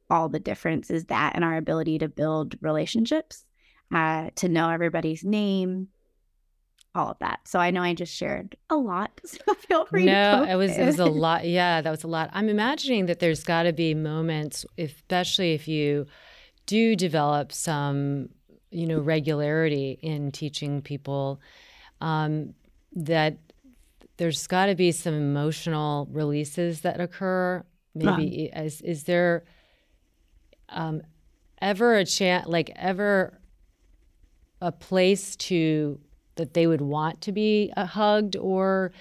[0.10, 3.46] all the difference is that and our ability to build relationships,
[3.92, 5.88] uh, to know everybody's name,
[6.96, 7.42] all of that.
[7.46, 9.12] So I know I just shared a lot.
[9.26, 11.46] So feel free no, it was it was a lot.
[11.46, 12.30] Yeah, that was a lot.
[12.34, 16.06] I'm imagining that there's got to be moments, especially if you
[16.66, 18.30] do develop some,
[18.72, 21.40] you know, regularity in teaching people,
[22.02, 22.54] um,
[22.94, 23.38] that
[24.18, 27.64] there's got to be some emotional releases that occur.
[27.94, 29.44] Maybe um, is is there
[30.70, 31.02] um,
[31.62, 33.40] ever a chance, like ever
[34.62, 36.00] a place to
[36.36, 38.92] that they would want to be uh, hugged or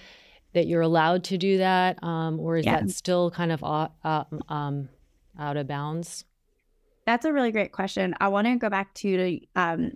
[0.52, 2.80] that you're allowed to do that um, or is yeah.
[2.80, 3.88] that still kind of uh,
[4.48, 4.88] um,
[5.38, 6.24] out of bounds
[7.06, 9.92] that's a really great question i want to go back to um,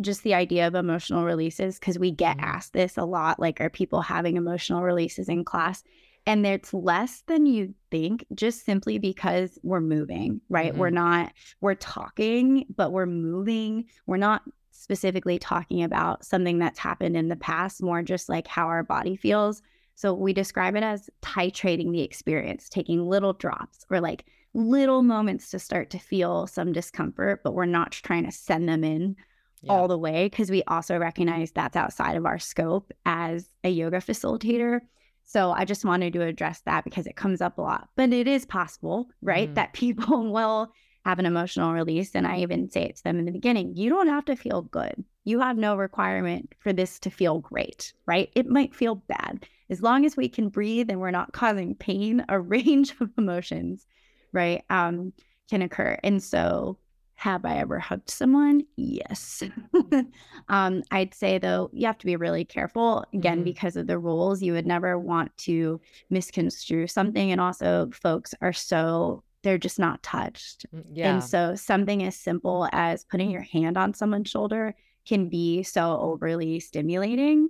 [0.00, 2.46] just the idea of emotional releases because we get mm-hmm.
[2.46, 5.82] asked this a lot like are people having emotional releases in class
[6.26, 10.80] and it's less than you think just simply because we're moving right mm-hmm.
[10.80, 14.42] we're not we're talking but we're moving we're not
[14.76, 19.16] specifically talking about something that's happened in the past, more just like how our body
[19.16, 19.62] feels.
[19.94, 25.50] So we describe it as titrating the experience, taking little drops or like little moments
[25.50, 29.16] to start to feel some discomfort, but we're not trying to send them in
[29.62, 29.72] yeah.
[29.72, 33.98] all the way because we also recognize that's outside of our scope as a yoga
[33.98, 34.80] facilitator.
[35.24, 37.88] So I just wanted to address that because it comes up a lot.
[37.96, 39.48] But it is possible, right?
[39.48, 39.54] Mm-hmm.
[39.54, 40.72] That people will
[41.06, 42.14] have an emotional release.
[42.16, 44.62] And I even say it to them in the beginning you don't have to feel
[44.62, 45.04] good.
[45.24, 48.28] You have no requirement for this to feel great, right?
[48.34, 49.46] It might feel bad.
[49.70, 53.86] As long as we can breathe and we're not causing pain, a range of emotions,
[54.32, 55.12] right, um,
[55.48, 55.96] can occur.
[56.02, 56.78] And so
[57.14, 58.64] have I ever hugged someone?
[58.76, 59.42] Yes.
[60.48, 63.44] um, I'd say though, you have to be really careful again Mhm.
[63.44, 64.42] because of the rules.
[64.42, 67.30] You would never want to misconstrue something.
[67.32, 70.66] And also, folks are so, they're just not touched.
[70.74, 71.14] Mm, Yeah.
[71.14, 74.74] And so, something as simple as putting your hand on someone's shoulder
[75.06, 77.48] can be so overly stimulating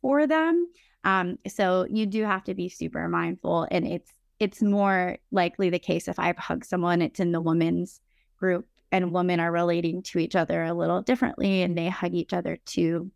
[0.00, 0.68] for them.
[1.02, 3.66] Um, so, you do have to be super mindful.
[3.70, 8.00] And it's, it's more likely the case if I've hugged someone, it's in the women's
[8.36, 12.32] group and women are relating to each other a little differently and they hug each
[12.32, 13.10] other too.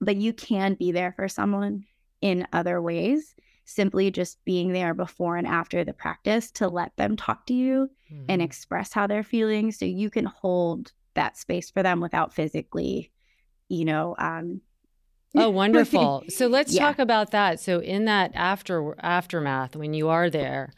[0.00, 1.84] But you can be there for someone
[2.20, 3.34] in other ways,
[3.66, 7.90] simply just being there before and after the practice to let them talk to you
[8.28, 8.44] and Mhm.
[8.44, 13.12] express how they're feeling so you can hold that space for them without physically,
[13.68, 14.60] you know, um
[15.34, 16.24] Oh, wonderful.
[16.28, 16.86] So let's Yeah.
[16.86, 17.60] talk about that.
[17.60, 20.72] So in that after aftermath, when you are there,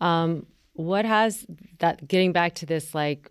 [0.00, 1.46] um, what has
[1.78, 3.30] that getting back to this like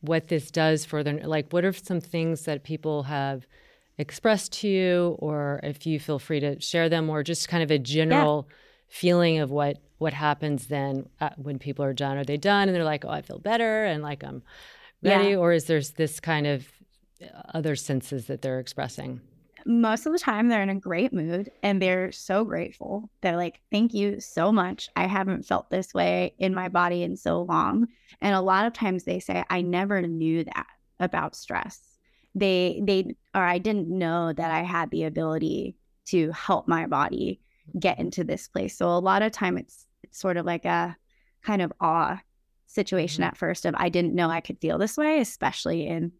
[0.00, 3.46] what this does for them like what are some things that people have
[4.02, 7.70] expressed to you or if you feel free to share them or just kind of
[7.70, 8.48] a general
[8.88, 12.74] feeling of what what happens then uh, when people are done are they done and
[12.76, 14.42] they're like oh i feel better and like i'm
[15.02, 15.36] ready Yeah.
[15.36, 16.66] or is there's this kind of
[17.22, 19.20] uh, other senses that they're expressing
[19.64, 23.08] most of the time they're in a great mood and they're so grateful.
[23.20, 24.88] They're like, "Thank you so much.
[24.96, 27.86] I haven't felt this way in my body in so long."
[28.20, 30.66] And a lot of times they say, "I never knew that
[30.98, 31.78] about stress."
[32.34, 37.40] They they or I didn't know that I had the ability to help my body
[37.78, 38.76] get into this place.
[38.76, 40.96] So a lot of time it's it's sort of like a
[41.42, 42.20] kind of awe
[42.66, 43.28] situation Mhm.
[43.28, 46.12] at first of I didn't know I could feel this way, especially in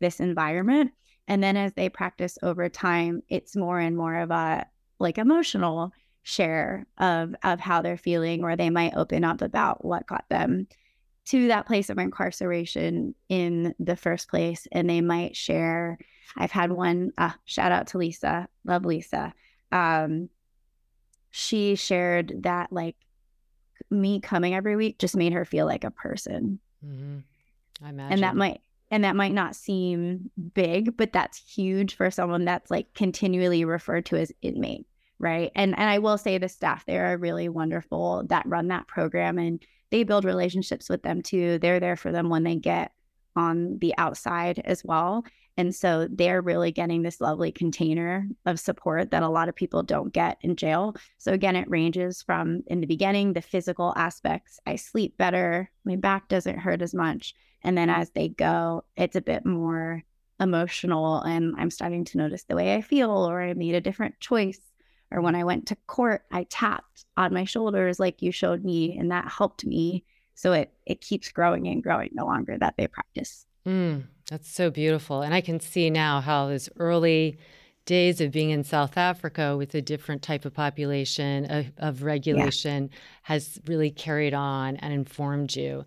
[0.00, 0.92] this environment.
[1.28, 4.66] And then as they practice over time, it's more and more of a
[4.98, 10.06] like emotional share of of how they're feeling, or they might open up about what
[10.06, 10.66] got them
[11.26, 14.66] to that place of incarceration in the first place.
[14.72, 15.98] And they might share.
[16.36, 19.32] I've had one uh, shout out to Lisa, love Lisa.
[19.72, 20.28] Um,
[21.30, 22.96] she shared that like
[23.90, 27.18] me coming every week just made her feel like a person mm-hmm.
[27.84, 32.10] i imagine and that might and that might not seem big but that's huge for
[32.10, 34.86] someone that's like continually referred to as inmate
[35.20, 38.88] right and and i will say the staff there are really wonderful that run that
[38.88, 42.92] program and they build relationships with them too they're there for them when they get
[43.36, 45.24] on the outside as well
[45.56, 49.82] and so they're really getting this lovely container of support that a lot of people
[49.82, 54.58] don't get in jail so again it ranges from in the beginning the physical aspects
[54.66, 59.16] i sleep better my back doesn't hurt as much and then as they go, it's
[59.16, 60.02] a bit more
[60.38, 61.20] emotional.
[61.20, 64.60] And I'm starting to notice the way I feel, or I made a different choice.
[65.12, 68.96] Or when I went to court, I tapped on my shoulders like you showed me,
[68.96, 70.04] and that helped me.
[70.34, 73.46] So it it keeps growing and growing the longer that they practice.
[73.66, 75.22] Mm, that's so beautiful.
[75.22, 77.38] And I can see now how those early
[77.84, 82.90] days of being in South Africa with a different type of population of, of regulation
[83.22, 85.84] has really carried on and informed you.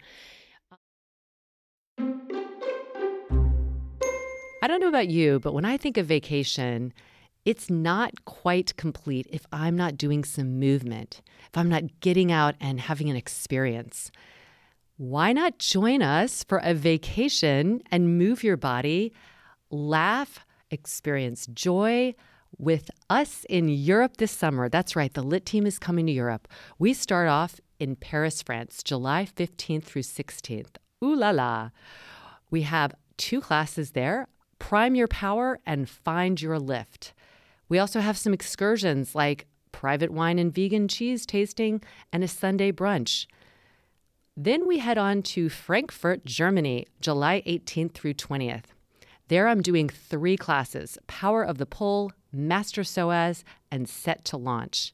[4.62, 6.94] I don't know about you, but when I think of vacation,
[7.46, 12.56] it's not quite complete if I'm not doing some movement, if I'm not getting out
[12.62, 14.12] and having an experience.
[14.98, 19.12] Why not join us for a vacation and move your body,
[19.70, 22.16] laugh, experience joy
[22.58, 24.70] with us in Europe this summer?
[24.70, 26.48] That's right, the LYT team is coming to Europe.
[26.80, 30.78] We start off in Paris, France, July 15th through 16th.
[31.04, 31.72] Ooh la la.
[32.50, 34.28] We have two classes there
[34.60, 37.13] Prime Your Power and Find Your Lift.
[37.74, 41.82] We also have some excursions like private wine and vegan cheese tasting
[42.12, 43.26] and a Sunday brunch.
[44.38, 48.66] Then we head on to Frankfurt, Germany, July 18th through 20th.
[49.28, 54.94] There I'm doing three classes Power of the Pole, Master Psoas, and Set to Launch.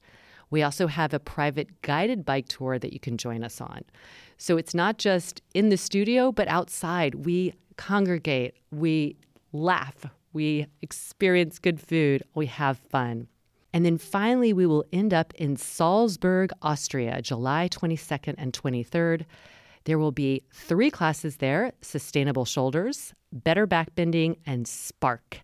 [0.50, 3.84] We also have a private guided bike tour that you can join us on.
[4.38, 7.26] So it's not just in the studio, but outside.
[7.26, 9.18] We congregate, we
[9.52, 10.06] laugh,
[10.40, 13.28] we experience good food, we have fun.
[13.74, 19.26] And then finally, we will end up in Salzburg, Austria, July 22nd and 23rd.
[19.84, 25.42] There will be three classes there Sustainable Shoulders, Better Backbending, and Spark.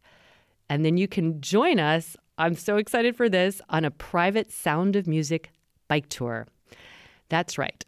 [0.70, 2.16] And then you can join us.
[2.38, 5.52] I'm so excited for this on a private Sound of Music
[5.90, 6.48] bike tour.
[7.28, 7.84] That's right.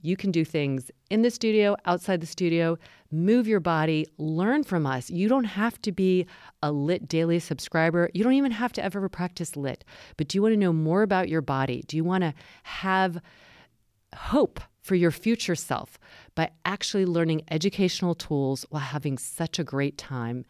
[0.00, 2.78] You can do things in the studio, outside the studio,
[3.10, 5.10] move your body, learn from us.
[5.10, 6.26] You don't have to be
[6.62, 8.10] a LYT daily subscriber.
[8.14, 9.84] You don't even have to ever practice LYT.
[10.16, 11.84] But do you want to know more about your body?
[11.86, 13.20] Do you want to have
[14.14, 15.98] hope for your future self
[16.34, 20.44] by actually learning educational tools while having such a great time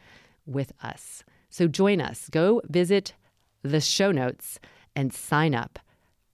[0.44, 1.24] with us.
[1.48, 2.28] So join us.
[2.30, 3.14] Go visit
[3.62, 4.60] the show notes
[4.94, 5.78] and sign up.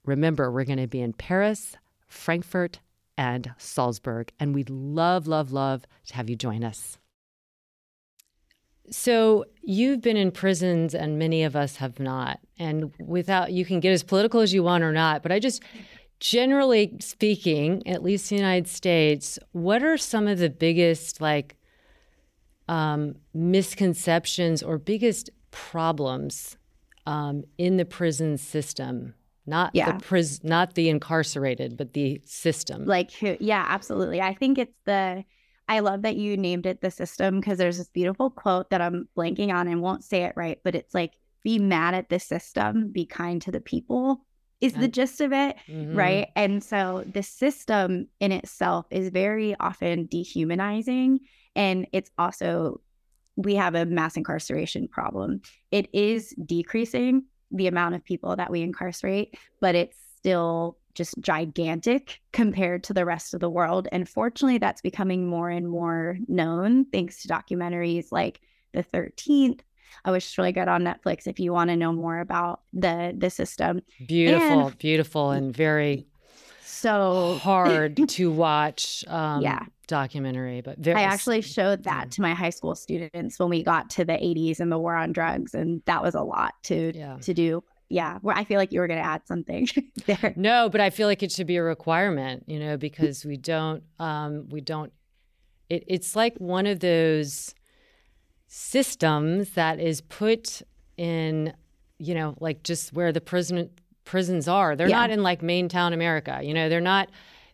[0.04, 1.76] Remember, we're going to be in Paris,
[2.08, 2.80] Frankfurt,
[3.16, 6.98] and Salzburg, and we'd love, love, love to have you join us.
[8.90, 12.40] So, you've been in prisons, and many of us have not.
[12.58, 15.62] And without, you can get as political as you want or not, but I just,
[16.20, 21.56] generally speaking, at least in the United States, what are some of the biggest, like,
[22.68, 26.56] um, misconceptions or biggest problems
[27.06, 29.14] um, in the prison system?
[29.46, 29.92] Not Yeah.
[29.92, 32.84] the pris- not the incarcerated, but the system.
[32.86, 34.20] Like, who, yeah, absolutely.
[34.20, 35.24] I think it's the,
[35.68, 39.08] I love that you named it the system because there's this beautiful quote that I'm
[39.16, 42.92] blanking on and won't say it right, but it's like, be mad at the system,
[42.92, 44.24] be kind to the people
[44.60, 45.56] is the gist of it.
[45.68, 45.96] Mhm.
[45.96, 46.28] right?
[46.36, 51.18] And so the system in itself is very often dehumanizing.
[51.56, 52.80] And it's also,
[53.34, 55.40] we have a mass incarceration problem.
[55.72, 62.20] It is decreasing the amount of people that we incarcerate, but it's still just gigantic
[62.32, 63.88] compared to the rest of the world.
[63.92, 68.40] And fortunately, that's becoming more and more known thanks to documentaries like
[68.74, 69.60] The 13th.
[70.04, 73.14] I was just really good on Netflix if you want to know more about the
[73.16, 73.82] the system.
[74.06, 76.06] Beautiful, And- beautiful, and very
[76.62, 79.04] So hard to watch.
[79.08, 79.64] Um, Yeah.
[79.92, 80.98] Documentary, but very.
[80.98, 84.58] I actually showed that to my high school students when we got to the 80s
[84.58, 87.18] and the war on drugs, and that was a lot to Yeah.
[87.22, 87.62] to do.
[87.88, 89.68] Yeah, where I feel like you were going to add something
[90.06, 90.32] there.
[90.34, 93.82] No, but I feel like it should be a requirement, you know, because we don't,
[93.98, 94.92] um, we don't.
[95.68, 97.54] It, it's like one of those
[98.48, 100.62] systems that is put
[100.96, 101.52] in,
[101.98, 103.70] you know, like just where the prison
[104.04, 104.74] prisons are.
[104.74, 104.96] They're Yeah.
[104.96, 106.40] not in like main town America.
[106.42, 107.10] You know, they're not.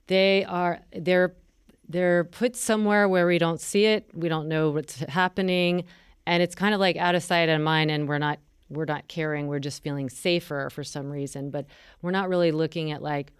[0.07, 0.81] They are.
[0.97, 1.35] They're
[1.89, 4.09] they're put somewhere where we don't see it.
[4.15, 5.85] We don't know what's happening,
[6.27, 8.39] and it's kind of like out of sight, out of mind, and we're not
[8.71, 9.47] we're not caring.
[9.47, 11.67] We're just feeling safer for some reason, but
[12.03, 13.33] we're not really looking at like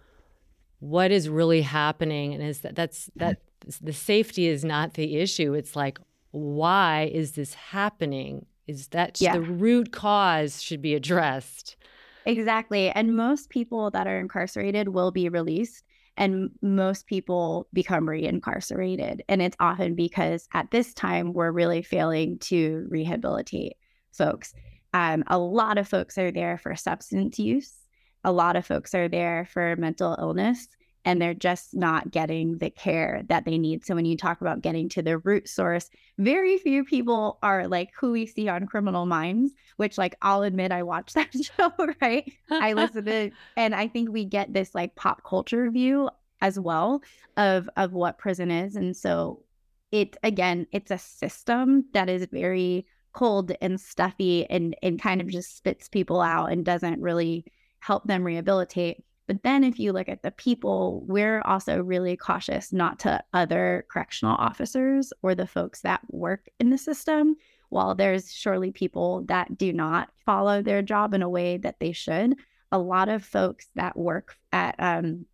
[0.79, 3.41] what is really happening and is that that's that
[3.81, 5.99] the safety is not the issue it's like
[6.31, 9.33] why is this happening is that Yeah.
[9.33, 11.75] the root cause should be addressed
[12.25, 12.89] Exactly.
[12.91, 15.83] And most people that are incarcerated will be released,
[16.19, 19.21] and most people become reincarcerated.
[19.29, 23.77] And it's often because at this time, we're really failing to rehabilitate
[24.11, 24.53] folks.
[24.93, 27.73] Um, a lot of folks are there for substance use,
[28.23, 30.67] a lot of folks are there for mental illness.
[31.05, 33.85] And they're just not getting the care that they need.
[33.85, 37.89] So, when you talk about getting to the root source, very few people are like
[37.97, 42.31] who we see on Criminal Minds, which, like, I'll admit I watch that show, right?
[42.51, 46.09] I listen to, and I think we get this like pop culture view
[46.41, 47.01] as well
[47.37, 49.43] of of what prison is, and so
[49.91, 55.27] it again, it's a system that is very cold and stuffy and and kind of
[55.27, 57.45] just spits people out and doesn't really
[57.79, 59.03] help them rehabilitate.
[59.29, 63.85] But then if you look at the people, we're also really cautious not to other
[63.87, 67.35] correctional officers or the folks that work in the system.
[67.69, 71.91] While there's surely people that do not follow their job in a way that they
[71.91, 72.37] should,
[72.71, 75.27] a lot of folks that work at um,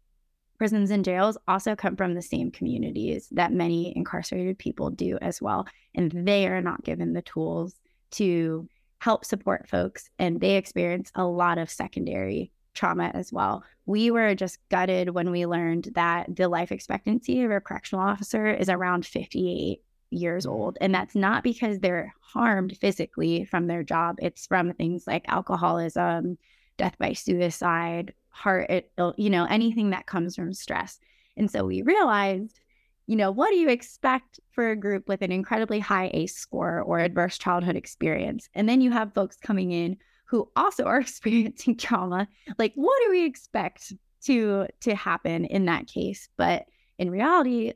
[0.57, 5.41] prisons and jails also come from the same communities that many incarcerated people do as
[5.41, 5.67] well.
[5.95, 7.75] And they are not given the tools
[8.11, 8.67] to
[8.99, 13.63] help support folks, and they experience a lot of secondary trauma as well.
[13.85, 18.47] We were just gutted when we learned that the life expectancy of a correctional officer
[18.47, 20.51] is around 58 years mm.
[20.51, 20.77] old.
[20.81, 26.37] And that's not because they're harmed physically from their job, it's from things like alcoholism,
[26.77, 28.69] death by suicide, heart,
[29.17, 30.99] you know, anything that comes from stress.
[31.37, 32.59] And so we realized,
[33.07, 36.81] you know, what do you expect for a group with an incredibly high ACE score
[36.81, 38.49] or adverse childhood experience?
[38.53, 42.27] And then you have folks coming in who also are experiencing trauma.
[42.57, 43.93] Like, what do we expect
[44.25, 46.29] to to happen in that case?
[46.37, 46.65] But
[46.97, 47.73] in reality,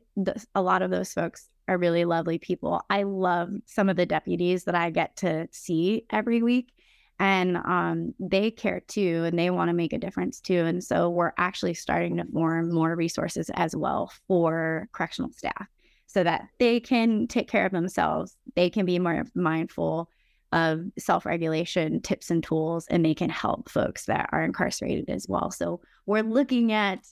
[0.54, 2.82] a lot of those folks are really lovely people.
[2.90, 6.72] I love some of the deputies that I get to see every week,
[7.18, 10.64] and um, they care too, and they want to make a difference too.
[10.64, 15.66] And so we're actually starting to form more resources as well for correctional staff,
[16.06, 18.36] so that they can take care of themselves.
[18.56, 20.08] They can be more mindful
[20.52, 25.26] of self regulation tips and tools, and they can help folks that are incarcerated as
[25.28, 25.50] well.
[25.50, 27.06] So we're looking at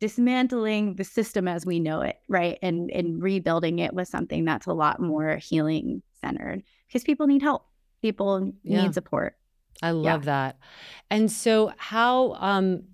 [0.00, 2.58] dismantling the system as we know it, right?
[2.62, 7.42] And and rebuilding it with something that's a lot more healing centered because people need
[7.42, 7.66] help.
[8.02, 8.82] People Yeah.
[8.82, 9.36] need support.
[9.82, 10.58] I love that.
[11.10, 12.84] And so how um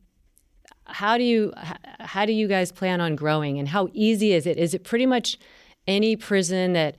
[0.84, 1.52] how do you
[2.00, 4.56] how do you guys plan on growing, and how easy is it?
[4.58, 5.38] Is it pretty much
[5.86, 6.96] any prison that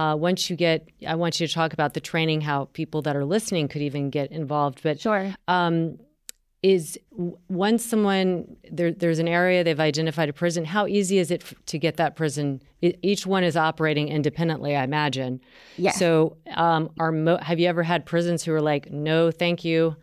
[0.00, 3.14] uh, once you get, I want you to talk about the training, how people that
[3.16, 4.80] are listening could even get involved.
[4.82, 5.34] But Sure.
[5.48, 5.98] um,
[6.62, 6.98] is
[7.48, 10.64] once someone there, there's an area they've identified a prison.
[10.76, 12.60] How easy is it f- to get that prison?
[13.10, 15.40] Each one is operating independently, I imagine.
[15.78, 15.98] Yes.
[15.98, 19.96] So, um, are mo- have you ever had prisons who are like, "No, thank you,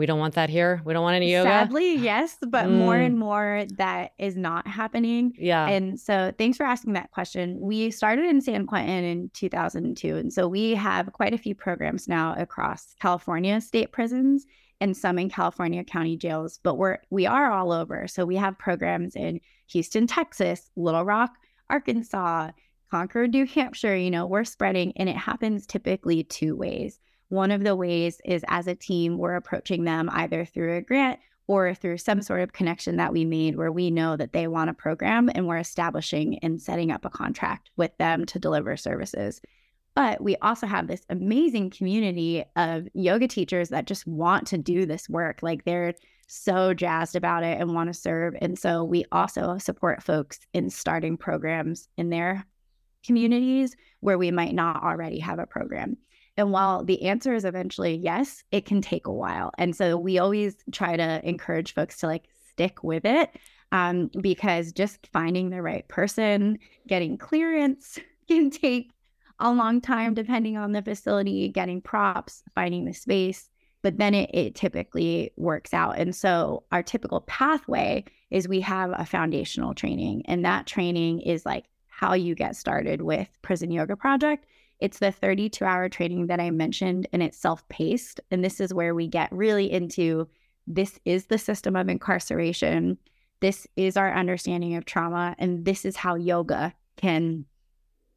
[0.00, 0.80] we don't want that here.
[0.84, 3.06] We don't want any yoga." Sadly, yes, but more Mm.
[3.06, 5.34] and more that is not happening.
[5.38, 5.68] Yeah.
[5.68, 7.58] And so, thanks for asking that question.
[7.60, 10.16] We started in San Quentin in 2002.
[10.16, 14.46] And so, we have quite a few programs now across California state prisons
[14.80, 18.08] and some in California county jails, but we're we are all over.
[18.08, 21.32] So, we have programs in Houston, Texas, Little Rock,
[21.68, 22.50] Arkansas,
[22.90, 23.96] Concord, New Hampshire.
[23.96, 26.98] You know, we're spreading, and it happens typically two ways.
[27.30, 31.20] One of the ways is as a team, we're approaching them either through a grant
[31.46, 34.68] or through some sort of connection that we made where we know that they want
[34.68, 39.40] a program and we're establishing and setting up a contract with them to deliver services.
[39.94, 44.84] But we also have this amazing community of yoga teachers that just want to do
[44.84, 45.38] this work.
[45.40, 45.94] Like they're
[46.26, 48.34] so jazzed about it and want to serve.
[48.40, 52.44] And so we also support folks in starting programs in their
[53.04, 55.96] communities where we might not already have a program.
[56.36, 59.50] And while the answer is eventually yes, it can take a while.
[59.58, 63.30] And so we always try to encourage folks to like stick with it
[63.72, 68.92] um, because just finding the right person, getting clearance can take
[69.38, 73.48] a long time depending on the facility, getting props, finding the space.
[73.82, 75.98] But then it, it typically works out.
[75.98, 81.46] And so our typical pathway is we have a foundational training, and that training is
[81.46, 84.44] like how you get started with Prison Yoga Project.
[84.80, 88.20] It's the 32 hour training that I mentioned, and it's self paced.
[88.30, 90.28] And this is where we get really into
[90.66, 92.98] this is the system of incarceration.
[93.40, 97.44] This is our understanding of trauma, and this is how yoga can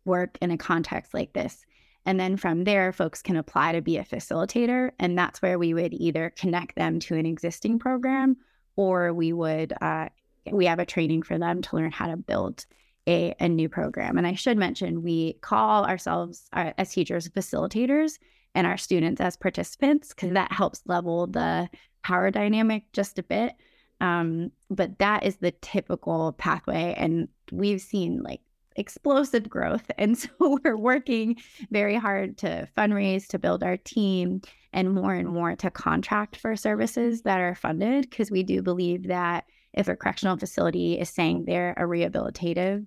[0.06, 1.66] work in a context like this.
[2.06, 4.92] And then from there, folks can apply to be a facilitator.
[5.00, 8.38] And that's where we would either connect them to an existing program
[8.76, 10.10] or we would, uh,
[10.52, 12.66] we have a training for them to learn how to build
[13.08, 14.18] a, a new program.
[14.18, 18.20] And I should mention, we call ourselves uh, as teachers facilitators
[18.56, 21.70] and our students as participants because that helps level the
[22.04, 23.54] power dynamic just a bit.
[24.02, 26.94] Um, but that is the typical pathway.
[26.98, 28.42] And we've seen like
[28.76, 29.90] explosive growth.
[29.98, 31.38] And so we're working
[31.72, 34.42] very hard to fundraise, to build our team,
[34.74, 39.08] and more and more to contract for services that are funded because we do believe
[39.08, 42.86] that if a correctional facility is saying they're a rehabilitative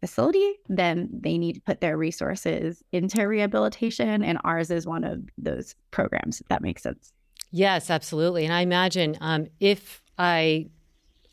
[0.00, 4.22] facility, then they need to put their resources into rehabilitation.
[4.22, 7.12] And ours is one of those programs, if that makes sense.
[7.50, 8.44] Yes, absolutely.
[8.44, 10.66] And I imagine um, if I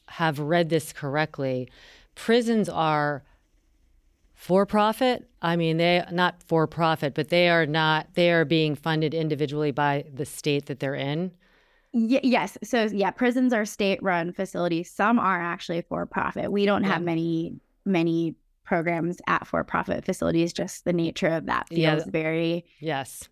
[0.07, 1.69] have read this correctly,
[2.15, 3.23] prisons are
[4.33, 5.29] for profit.
[5.41, 8.13] I mean, they not for profit, but they are not.
[8.13, 11.31] They are being funded individually by the state that they're in.
[11.95, 12.57] Y- yes.
[12.61, 14.91] So, yeah, prisons are state run facilities.
[14.91, 16.51] Some are actually for profit.
[16.51, 18.35] We don't have many, many
[18.65, 20.51] programs at for profit facilities.
[20.51, 22.11] Just the nature of that feels Yeah.
[22.11, 23.27] very, Yes.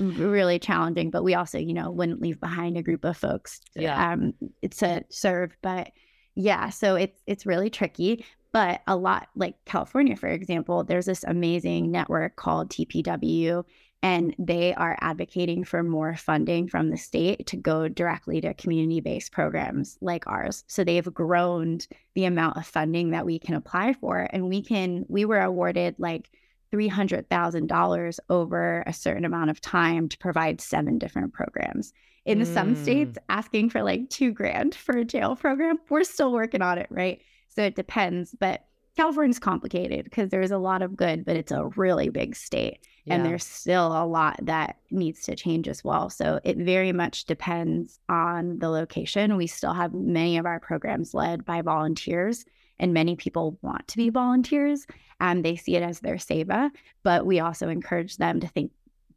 [0.00, 1.10] really challenging.
[1.10, 4.12] But we also, you know, wouldn't leave behind a group of folks Yeah.
[4.12, 4.34] um,
[4.78, 5.56] to serve.
[5.62, 5.92] But
[6.34, 8.24] yeah, so it's it's really tricky.
[8.52, 13.62] But a lot like California, for example, there's this amazing network called TPW,
[14.02, 19.00] and they are advocating for more funding from the state to go directly to community
[19.00, 20.64] based programs like ours.
[20.68, 21.78] So they've grown
[22.14, 24.26] the amount of funding that we can apply for.
[24.30, 26.30] And we can, we were awarded like
[26.72, 31.92] $300,000 over a certain amount of time to provide seven different programs.
[32.24, 32.76] In some Mm.
[32.76, 36.86] states, asking for like two grand for a jail program, we're still working on it,
[36.90, 37.20] right?
[37.48, 38.34] So it depends.
[38.38, 38.64] But
[38.96, 42.80] California's complicated because there's a lot of good, but it's a really big state.
[43.06, 46.10] And there's still a lot that needs to change as well.
[46.10, 49.36] So it very much depends on the location.
[49.36, 52.44] We still have many of our programs led by volunteers,
[52.78, 54.86] and many people want to be volunteers
[55.20, 56.70] and they see it as their seva.
[57.02, 58.72] But we also encourage them to think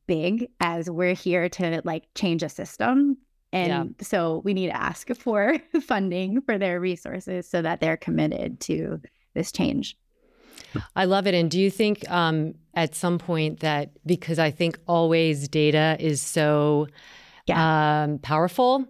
[0.06, 3.18] big as we're here to like change a system.
[3.54, 4.06] And Yeah.
[4.06, 9.02] so we need to ask for funding for their resources so that they're committed to
[9.34, 9.98] this change.
[10.96, 11.34] I love it.
[11.34, 16.22] And do you think um, at some point that because I think always data is
[16.22, 16.88] so
[17.52, 18.86] um, powerful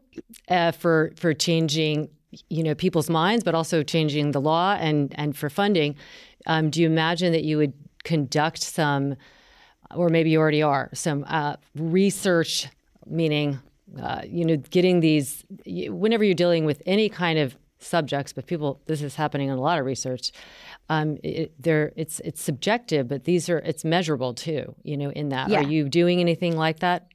[0.50, 2.10] uh, for for changing
[2.50, 5.96] you know people's minds, but also changing the law and and for funding,
[6.48, 7.74] um, do you imagine that you would
[8.04, 9.16] conduct some,
[9.96, 12.68] or maybe you already are some uh, research,
[13.06, 13.60] meaning
[14.02, 18.82] uh, you know getting these whenever you're dealing with any kind of subjects, but people,
[18.86, 20.32] this is happening in a lot of research.
[20.90, 24.76] Um, it, there, it's it's subjective, but these are it's measurable too.
[24.84, 25.60] You know, in that, Yeah.
[25.60, 27.08] are you doing anything like that?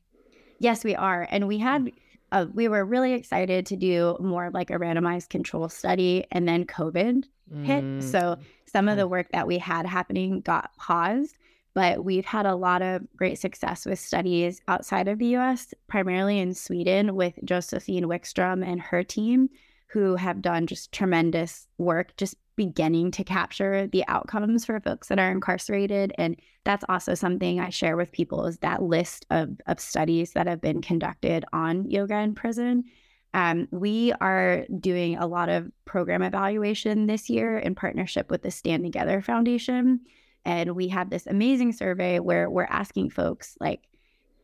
[0.61, 1.27] Yes, we are.
[1.31, 1.91] And we had,
[2.33, 6.49] uh, we were really excited to do more of like a randomized control study and
[6.49, 7.25] then COVID
[7.63, 7.85] hit.
[7.85, 11.39] Mm, So some of the work that we had happening got paused,
[11.75, 16.39] but we've had a lot of great success with studies outside of the US, primarily
[16.41, 19.49] in Sweden with Josephine Wickstrom and her team,
[19.89, 25.19] who have done just tremendous work, just beginning to capture the outcomes for folks that
[25.19, 26.13] are incarcerated.
[26.19, 30.47] And that's also something I share with people is that list of, of studies that
[30.47, 32.85] have been conducted on yoga in prison.
[33.33, 38.51] Um, we are doing a lot of program evaluation this year in partnership with the
[38.51, 40.01] Stand Together Foundation.
[40.45, 43.83] And we have this amazing survey where we're asking folks like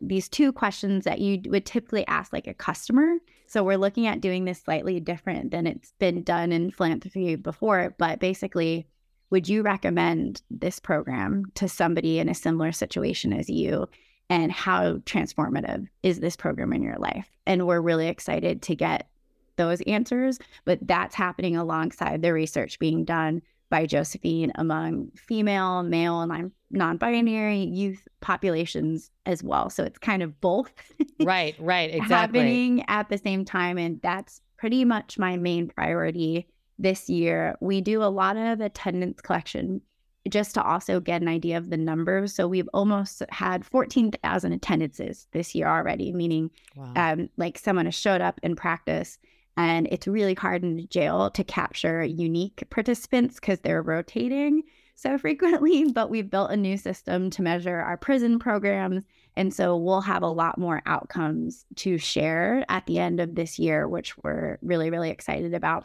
[0.01, 3.17] these two questions that you would typically ask like a customer.
[3.55, 7.95] So we're looking at doing this slightly different than it's been done in philanthropy before.
[7.99, 8.89] But basically,
[9.31, 13.89] would you recommend this program to somebody in a similar situation as you?
[14.29, 17.31] And how transformative is this program in your life?
[17.47, 19.09] And we're really excited to get
[19.55, 20.41] those answers.
[20.65, 23.41] But that's happening alongside the research being done
[23.75, 29.69] by Josephine among female, male, and non binary youth populations as well.
[29.69, 30.73] So it's kind of both
[31.21, 32.39] Right, right, exactly.
[32.39, 33.77] happening at the same time.
[33.77, 36.47] And that's pretty much my main priority
[36.79, 37.57] this year.
[37.61, 39.81] We do a lot of attendance collection
[40.29, 42.33] just to also get an idea of the numbers.
[42.33, 46.93] So we've almost had 14,000 attendances this year already, meaning Wow.
[46.95, 49.19] um, like someone has showed up in practice
[49.57, 54.63] and it's really hard in jail to capture unique participants because they're rotating
[54.95, 59.05] so frequently but we've built a new system to measure our prison programs
[59.37, 63.59] and so we'll have a lot more outcomes to share at the end of this
[63.59, 65.85] year which we're really really excited about.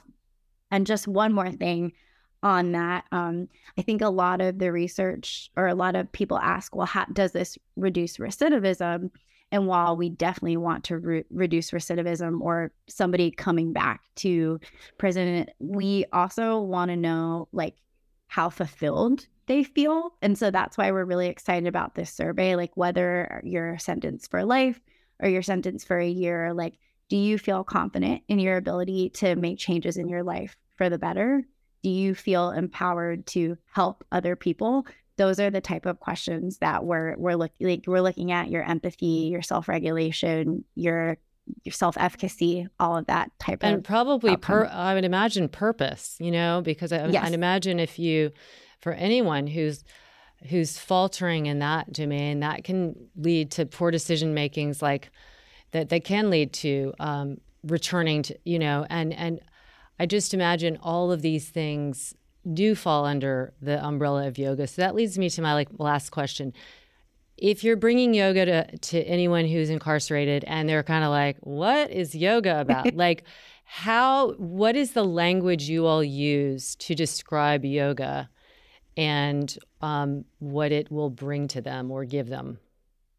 [0.71, 1.93] And just one more thing
[2.41, 6.37] on that um, i think a lot of the research or a lot of people
[6.37, 9.09] ask well how does this reduce recidivism
[9.51, 14.59] and while we definitely want to re- reduce recidivism or somebody coming back to
[14.97, 17.75] prison, we also want to know like
[18.27, 20.13] how fulfilled they feel.
[20.21, 22.55] And so that's why we're really excited about this survey.
[22.55, 24.79] Like whether you're sentenced for life
[25.19, 26.75] or you're sentenced for a year, like
[27.09, 30.99] do you feel confident in your ability to make changes in your life for the
[30.99, 31.43] better?
[31.81, 34.85] Do you feel empowered to help other people?
[35.19, 38.63] Those are the type of questions that we're we're look, like we're looking at your
[38.63, 41.17] empathy, your self-regulation, your
[41.63, 46.15] your self-efficacy, all of that type and of and probably per i would imagine purpose
[46.19, 47.25] you know because I, Yes.
[47.25, 48.31] i'd imagine if you
[48.79, 49.83] for anyone who's
[50.49, 55.11] who's faltering in that domain that can lead to poor decision makings like
[55.71, 59.39] that that can lead to um, returning to you know and and
[59.99, 62.13] i just imagine all of these things
[62.53, 66.09] do fall under the umbrella of yoga so that leads me to my like last
[66.11, 66.53] question
[67.37, 71.89] if you're bringing yoga to, to anyone who's incarcerated and they're kind of like what
[71.91, 73.23] is yoga about like
[73.65, 78.29] how what is the language you all use to describe yoga
[78.97, 82.59] and um, what it will bring to them or give them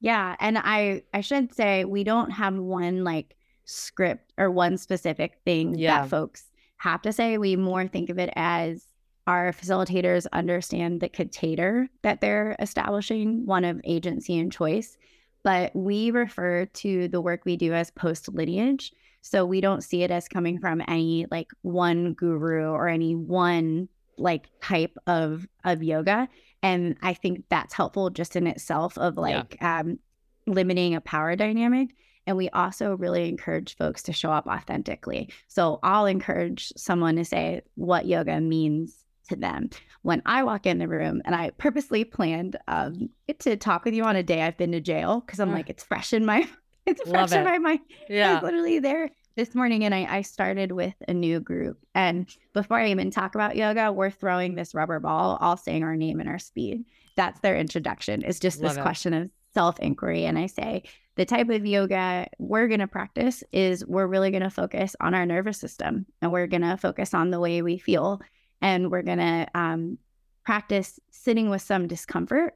[0.00, 5.38] Yeah, and I I should say we don't have one like script or one specific
[5.44, 6.00] thing Yeah.
[6.02, 7.38] that folks have to say.
[7.38, 8.86] We more think of it as
[9.30, 14.98] our facilitators understand the container that they're establishing, one of agency and choice.
[15.44, 18.92] But we refer to the work we do as post lineage.
[19.22, 23.88] So we don't see it as coming from any like one guru or any one
[24.18, 26.28] like type of of yoga.
[26.62, 29.20] And I think that's helpful just in itself of Yeah.
[29.20, 29.98] like um,
[30.46, 31.90] limiting a power dynamic.
[32.26, 35.32] And we also really encourage folks to show up authentically.
[35.46, 39.70] So I'll encourage someone to say what yoga means to them.
[40.02, 43.08] When I walk in the room, and I purposely planned um,
[43.40, 45.54] to talk with you on a day I've been to jail because I'm Ah.
[45.54, 46.48] like, it's fresh in my,
[46.86, 47.80] it's fresh in my mind.
[47.88, 51.78] I yeah was literally there this morning and I, I started with a new group.
[51.94, 55.96] And before I even talk about yoga, we're throwing this rubber ball, all saying our
[55.96, 56.84] name and our speed.
[57.16, 58.22] That's their introduction.
[58.24, 58.82] It's just Love this it.
[58.82, 60.24] question of self inquiry.
[60.24, 60.84] And I say,
[61.16, 65.12] the type of yoga we're going to practice is we're really going to focus on
[65.12, 68.20] our nervous system and we're going to focus on the way we feel.
[68.62, 69.98] And we're going to um,
[70.44, 72.54] practice sitting with some discomfort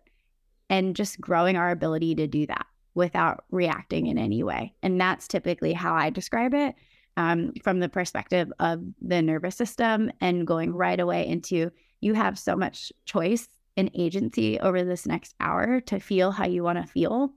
[0.71, 4.75] and just growing our ability to do that without reacting in any way.
[4.83, 6.75] And that's typically how I describe it
[7.17, 12.39] um, from the perspective of the nervous system and going right away into you have
[12.39, 16.87] so much choice and agency over this next hour to feel how you want to
[16.87, 17.33] feel.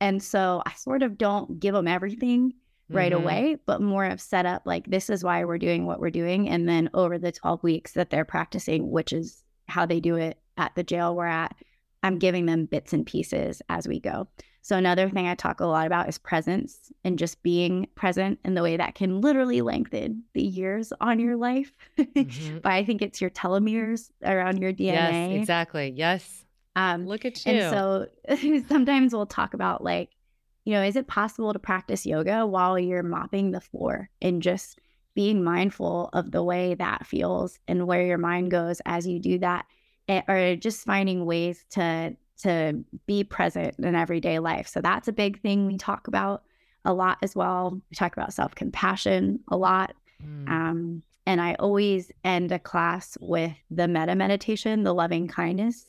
[0.00, 2.54] And so I sort of don't give them everything
[2.90, 3.16] right Mhm.
[3.22, 6.48] away, but more of set up like this is why we're doing what we're doing.
[6.48, 10.38] And then over the 12 weeks that they're practicing, which is how they do it
[10.56, 11.54] at the jail we're at,
[12.02, 14.26] I'm giving them bits and pieces as we go.
[14.62, 18.54] So another thing I talk a lot about is presence and just being present in
[18.54, 21.72] the way that can literally lengthen the years on your life.
[21.98, 22.60] Mhm.
[22.62, 25.30] but I think it's your telomeres around your DNA.
[25.30, 25.92] Yes, exactly.
[25.96, 26.44] Yes.
[26.76, 27.52] Um, Look at you.
[27.52, 28.06] and so
[28.68, 30.10] sometimes we'll talk about like,
[30.64, 34.78] you know, is it possible to practice yoga while you're mopping the floor and just
[35.14, 39.38] being mindful of the way that feels and where your mind goes as you do
[39.38, 39.66] that,
[40.10, 44.66] Eh, or just finding ways to to be present in everyday life.
[44.66, 46.42] So that's a big thing we talk about
[46.84, 47.80] a lot as well.
[47.90, 49.94] We talk about self compassion a lot.
[50.20, 50.48] Mm.
[50.48, 55.84] Um, and I always end a class with the metta meditation, the loving kindness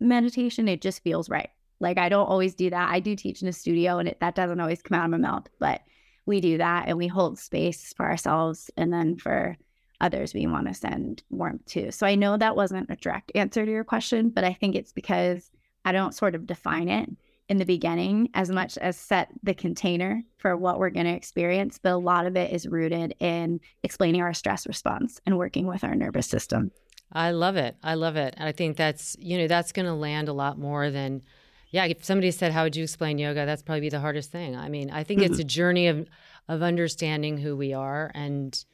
[0.00, 0.68] meditation.
[0.68, 1.50] It just feels right.
[1.82, 2.88] Like I don't always do that.
[2.90, 5.18] I do teach in a studio and it, that doesn't always come out of my
[5.18, 5.82] mouth, but
[6.24, 9.56] we do that and we hold space for ourselves and then for
[10.00, 11.92] others we want to send warmth to.
[11.92, 14.92] So I know that wasn't a direct answer to your question, but I think it's
[14.92, 15.50] because
[15.84, 17.10] I don't sort of define it
[17.48, 21.78] in the beginning as much as set the container for what we're going to experience.
[21.82, 25.82] But a lot of it is rooted in explaining our stress response and working with
[25.84, 26.70] our nervous system.
[27.12, 27.76] I love it.
[27.82, 28.34] I love it.
[28.38, 31.22] And I think that's, you know, that's going to land a lot more than,
[31.72, 33.44] yeah, if somebody said, How would you explain yoga?
[33.44, 34.54] That's probably be the hardest thing.
[34.54, 35.40] I mean, I think it's mm-hmm.
[35.40, 36.06] a journey of,
[36.48, 38.64] of understanding who we are and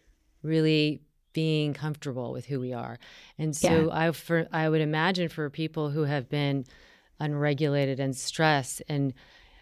[0.43, 1.01] really
[1.33, 2.99] being comfortable with who we are.
[3.39, 6.65] And so I, for, I would imagine for people who have been
[7.21, 9.15] unregulated and stressed and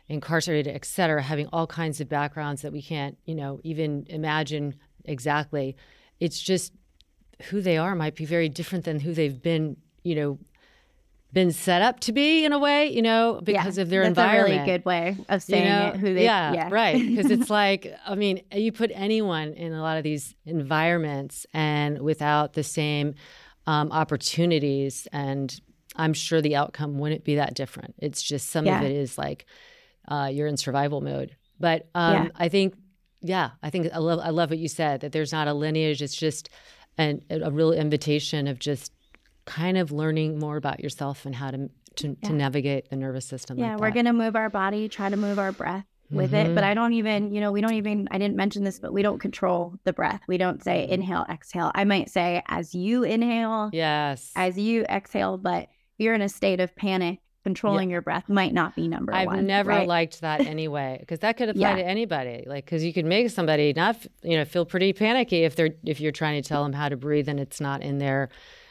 [0.09, 4.77] incarcerated, et cetera, having all kinds of backgrounds that we can't, you know, even imagine
[5.05, 5.77] exactly.
[6.21, 6.73] It's just
[7.51, 10.39] who they are might be very different than who they've been, you know,
[11.33, 14.11] been set up to be in a way, you know, because Yeah, of their that's
[14.19, 14.49] environment.
[14.49, 15.89] a really good way of You saying know?
[15.89, 15.97] it.
[15.97, 17.05] Who they, yeah, yeah, right.
[17.05, 22.01] Because it's like, I mean, you put anyone in a lot of these environments and
[22.01, 23.15] without the same
[23.67, 25.59] um, opportunities, and
[25.97, 27.95] I'm sure the outcome wouldn't be that different.
[27.99, 28.79] It's just some Yeah.
[28.79, 29.47] of it is like
[30.09, 31.37] uh, you're in survival mode.
[31.59, 32.31] But um.
[32.37, 32.75] I think,
[33.23, 36.03] yeah, I think I love, I love what you said that there's not a lineage.
[36.03, 36.49] It's just
[36.99, 38.93] an, a real invitation of just
[39.47, 42.29] kind of learning more about yourself and how to to, Yeah.
[42.29, 43.59] to navigate the nervous system.
[43.59, 46.55] Yeah, like we're gonna move our body, try to move our breath with it.
[46.55, 46.63] But.
[46.63, 46.75] I mm-hmm.
[46.75, 49.75] don't even, you know, we don't even I didn't mention this, but we don't control
[49.85, 50.21] the breath.
[50.29, 50.93] We don't say mm-hmm.
[50.93, 51.73] inhale, exhale.
[51.75, 54.31] I might say as you inhale, Yes.
[54.37, 55.69] as you exhale, but
[55.99, 59.39] you're in a state of panic, controlling your breath might not be number one.
[59.39, 59.89] I've never right?
[59.89, 61.77] liked that anyway because that could apply Yeah.
[61.77, 62.45] to anybody.
[62.47, 66.01] Like because you could make somebody not you know feel pretty panicky if they're if
[66.01, 68.29] you're trying to tell them how to breathe and it's not in their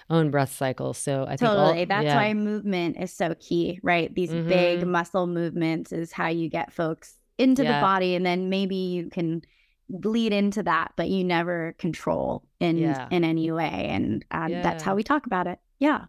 [0.10, 0.94] own breath cycle.
[0.94, 1.86] So I all- Totally.
[1.86, 2.16] That's yeah.
[2.16, 4.14] why movement is so key, right?
[4.14, 4.88] These big Mhm.
[4.88, 7.80] muscle movements is how you get folks into Yeah.
[7.80, 9.42] the body, and then maybe you can
[9.90, 13.08] bleed into that, but you never control in Yeah.
[13.12, 15.60] in any way, and um, that's how we talk about it.
[15.80, 16.06] Yeah.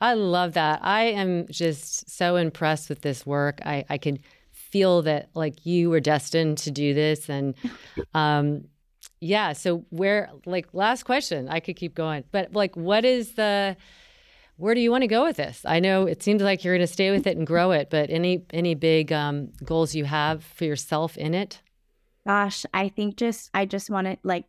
[0.00, 0.78] I love that.
[0.82, 3.60] I am just so impressed with this work.
[3.64, 4.20] I, I can
[4.52, 7.28] feel that like you were destined to do this.
[7.28, 7.54] And
[8.14, 8.64] um,
[9.20, 13.76] yeah, so where, like, last question, I could keep going, but like, what is the,
[14.56, 15.62] where do you want to go with this?
[15.64, 18.10] I know it seems like you're going to stay with it and grow it, but
[18.10, 21.60] any any big um, goals you have for yourself in it?
[22.26, 24.44] Gosh, I think just I just want to like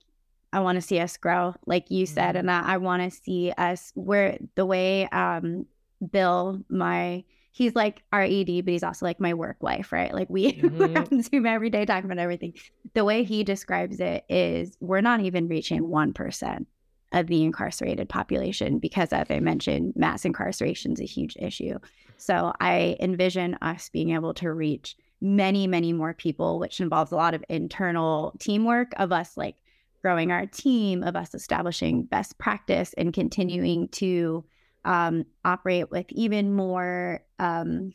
[0.51, 2.39] I want to see us grow, like you said, Mhm.
[2.39, 5.67] and I, I want to see us where the way um
[6.11, 7.23] Bill, my
[7.59, 10.13] he's like our ED, but he's also like my work wife, right?
[10.13, 11.29] Like we Mhm.
[11.29, 12.53] to him every day talking about everything.
[12.93, 16.67] The way he describes it is we're not even reaching one percent
[17.11, 21.77] of the incarcerated population because, as I mentioned, mass incarceration is a huge issue.
[22.15, 27.17] So I envision us being able to reach many, many more people, which involves a
[27.17, 29.55] lot of internal teamwork of us like
[30.01, 34.45] growing our team, of us establishing best practice and continuing to
[34.89, 37.21] um, operate with even more.
[37.39, 37.93] Um,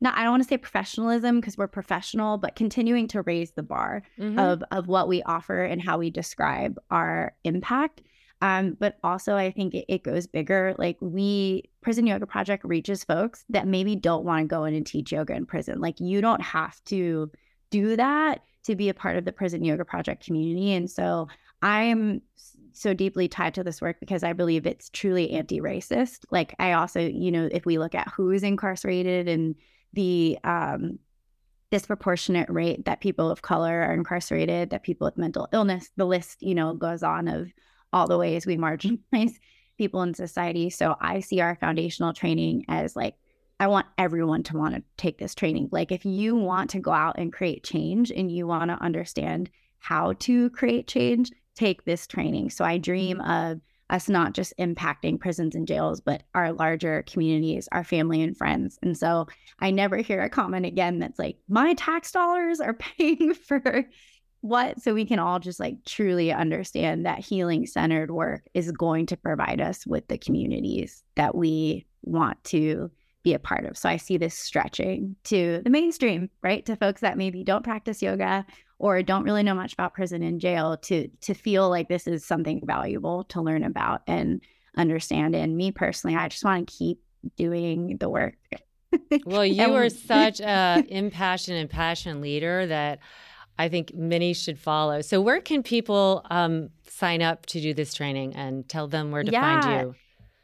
[0.00, 3.62] not, I don't want to say professionalism because we're professional, but continuing to raise the
[3.62, 4.38] bar Mhm.
[4.38, 8.02] of of what we offer and how we describe our impact.
[8.42, 10.74] Um, but also, I think it, it goes bigger.
[10.76, 14.84] Like we, Prison Yoga Project reaches folks that maybe don't want to go in and
[14.86, 15.80] teach yoga in prison.
[15.80, 17.30] Like you don't have to
[17.70, 20.72] do that to be a part of the Prison Yoga Project community.
[20.72, 21.28] And so
[21.62, 26.24] I am s- so deeply tied to this work because I believe it's truly anti-racist.
[26.30, 29.54] Like I also, you know, if we look at who's incarcerated and
[29.92, 30.98] the um,
[31.70, 36.42] disproportionate rate that people of color are incarcerated, that people with mental illness, the list,
[36.42, 37.52] you know, goes on of
[37.92, 39.38] all the ways we marginalize
[39.78, 40.68] people in society.
[40.68, 43.14] So I see our foundational training as like
[43.60, 45.68] I want everyone to want to take this training.
[45.70, 49.48] Like, if you want to go out and create change and you want to understand
[49.78, 52.50] how to create change, take this training.
[52.50, 53.30] So, I dream mm-hmm.
[53.30, 58.36] of us not just impacting prisons and jails, but our larger communities, our family and
[58.36, 58.78] friends.
[58.82, 59.26] And so,
[59.60, 63.86] I never hear a comment again that's like, my tax dollars are paying for
[64.44, 69.06] what so we can all just like truly understand that healing centered work is going
[69.06, 72.90] to provide us with the communities that we want to
[73.22, 73.78] be a part of.
[73.78, 76.64] So I see this stretching to the mainstream, right?
[76.66, 78.44] To folks that maybe don't practice yoga
[78.84, 82.22] or don't really know much about prison and jail to to feel like this is
[82.22, 84.42] something valuable to learn about and
[84.76, 85.34] understand.
[85.34, 87.00] And me personally, I just want to keep
[87.34, 88.36] doing the work.
[89.24, 92.98] well, you are such a impassioned and passionate leader that
[93.58, 95.00] I think many should follow.
[95.00, 99.22] So, where can people um, sign up to do this training and tell them where
[99.22, 99.62] to yeah.
[99.62, 99.94] find you?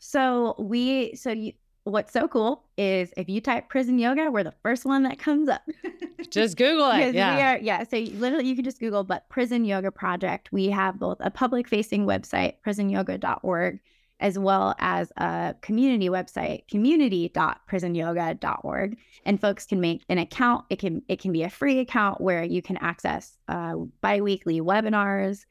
[0.02, 1.52] So we, so you,
[1.84, 5.48] what's so cool is if you type prison yoga, we're the first one that comes
[5.48, 5.62] up.
[6.30, 7.14] just Google it.
[7.14, 7.54] Yeah.
[7.54, 7.84] Are, yeah.
[7.84, 10.52] So you, literally, you can just Google, but Prison Yoga Project.
[10.52, 13.80] We have both a public facing website, prisonyoga.org,
[14.20, 18.96] as well as a community website, community.prisonyoga.org.
[19.24, 20.66] And folks can make an account.
[20.70, 25.44] It can it can be a free account where you can access uh, biweekly webinars.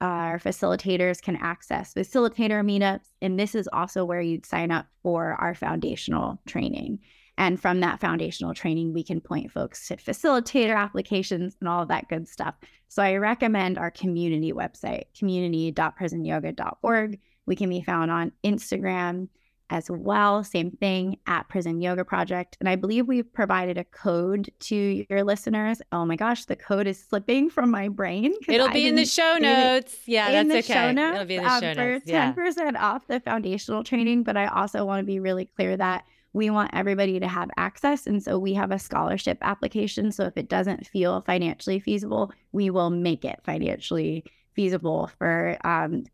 [0.00, 0.48] Our mm-hmm.
[0.48, 5.54] facilitators can access facilitator meetups, and this is also where you'd sign up for our
[5.54, 7.00] foundational training.
[7.36, 11.88] And from that foundational training, we can point folks to facilitator applications and all of
[11.88, 12.54] that good stuff.
[12.88, 17.18] So I recommend our community website, community.prisonyoga.org.
[17.46, 19.28] We can be found on Instagram
[19.74, 20.44] as well.
[20.44, 22.56] Same thing at Prison Yoga Project.
[22.60, 25.82] And I believe we've provided a code to your listeners.
[25.90, 28.34] Oh my gosh, the code is slipping from my brain.
[28.48, 29.96] It'll be in the show notes.
[30.06, 30.80] Yeah, in that's the okay.
[30.86, 32.04] Show notes, It'll be in the show um, notes.
[32.04, 34.22] For 10% off the foundational training.
[34.22, 38.06] But I also want to be really clear that we want everybody to have access.
[38.06, 40.12] And so we have a scholarship application.
[40.12, 46.04] So if it doesn't feel financially feasible, we will make it financially feasible for um,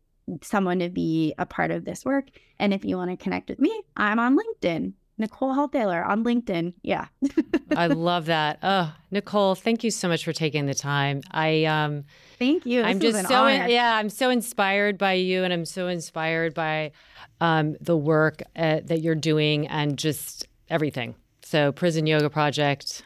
[0.41, 2.27] someone to be a part of this work.
[2.59, 4.93] And if you want to connect with me, I'm on LinkedIn.
[5.17, 6.73] Nicole Hellthaler on LinkedIn.
[6.81, 7.05] Yeah.
[7.75, 8.59] I love that.
[8.63, 11.21] Oh, Nicole, thank you so much for taking the time.
[11.31, 12.05] I um
[12.39, 12.81] Thank you.
[12.81, 16.55] This I'm just so in, yeah, I'm so inspired by you and I'm so inspired
[16.55, 16.91] by
[17.39, 21.15] um, the work uh, that you're doing and just everything.
[21.43, 23.03] So Prison Yoga Project,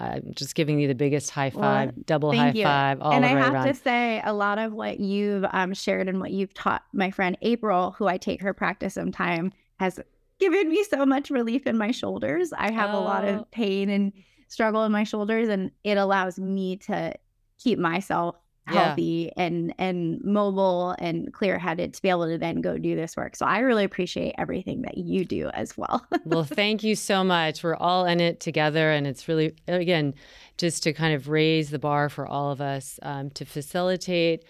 [0.00, 2.62] I'm just giving you the biggest high five, well, double high you.
[2.62, 3.66] five, all And I have around.
[3.66, 7.36] to say, a lot of what you've um, shared and what you've taught my friend
[7.42, 9.98] April, who I take her practice sometime, has
[10.38, 12.52] given me so much relief in my shoulders.
[12.52, 12.98] I have oh.
[12.98, 13.48] a lot of oh.
[13.50, 14.12] pain and
[14.46, 17.14] struggle in my shoulders, and it allows me to
[17.58, 18.36] keep myself
[18.68, 19.44] healthy yeah.
[19.44, 23.36] and and mobile and clear headed to be able to then go do this work.
[23.36, 26.06] So I really appreciate everything that you do as well.
[26.24, 27.62] well, thank you so much.
[27.62, 30.14] We're all in it together, and it's really again
[30.56, 34.44] just to kind of raise the bar for all of us um, to facilitate.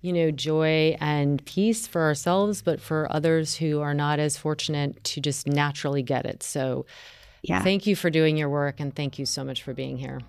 [0.00, 5.04] You know, joy and peace for ourselves, but for others who are not as fortunate
[5.04, 6.42] to just naturally get it.
[6.42, 6.86] So,
[7.42, 7.62] yeah.
[7.62, 10.20] Thank you for doing your work and thank you so much for being here.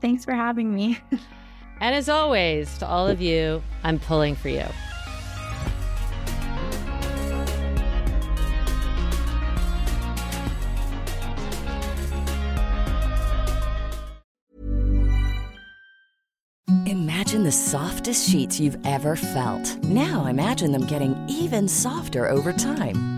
[0.00, 0.98] Thanks for having me.
[1.80, 4.66] And as always, to all of you, I'm pulling for you.
[16.86, 19.76] Imagine the softest sheets you've ever felt.
[19.84, 23.17] Now imagine them getting even softer over time.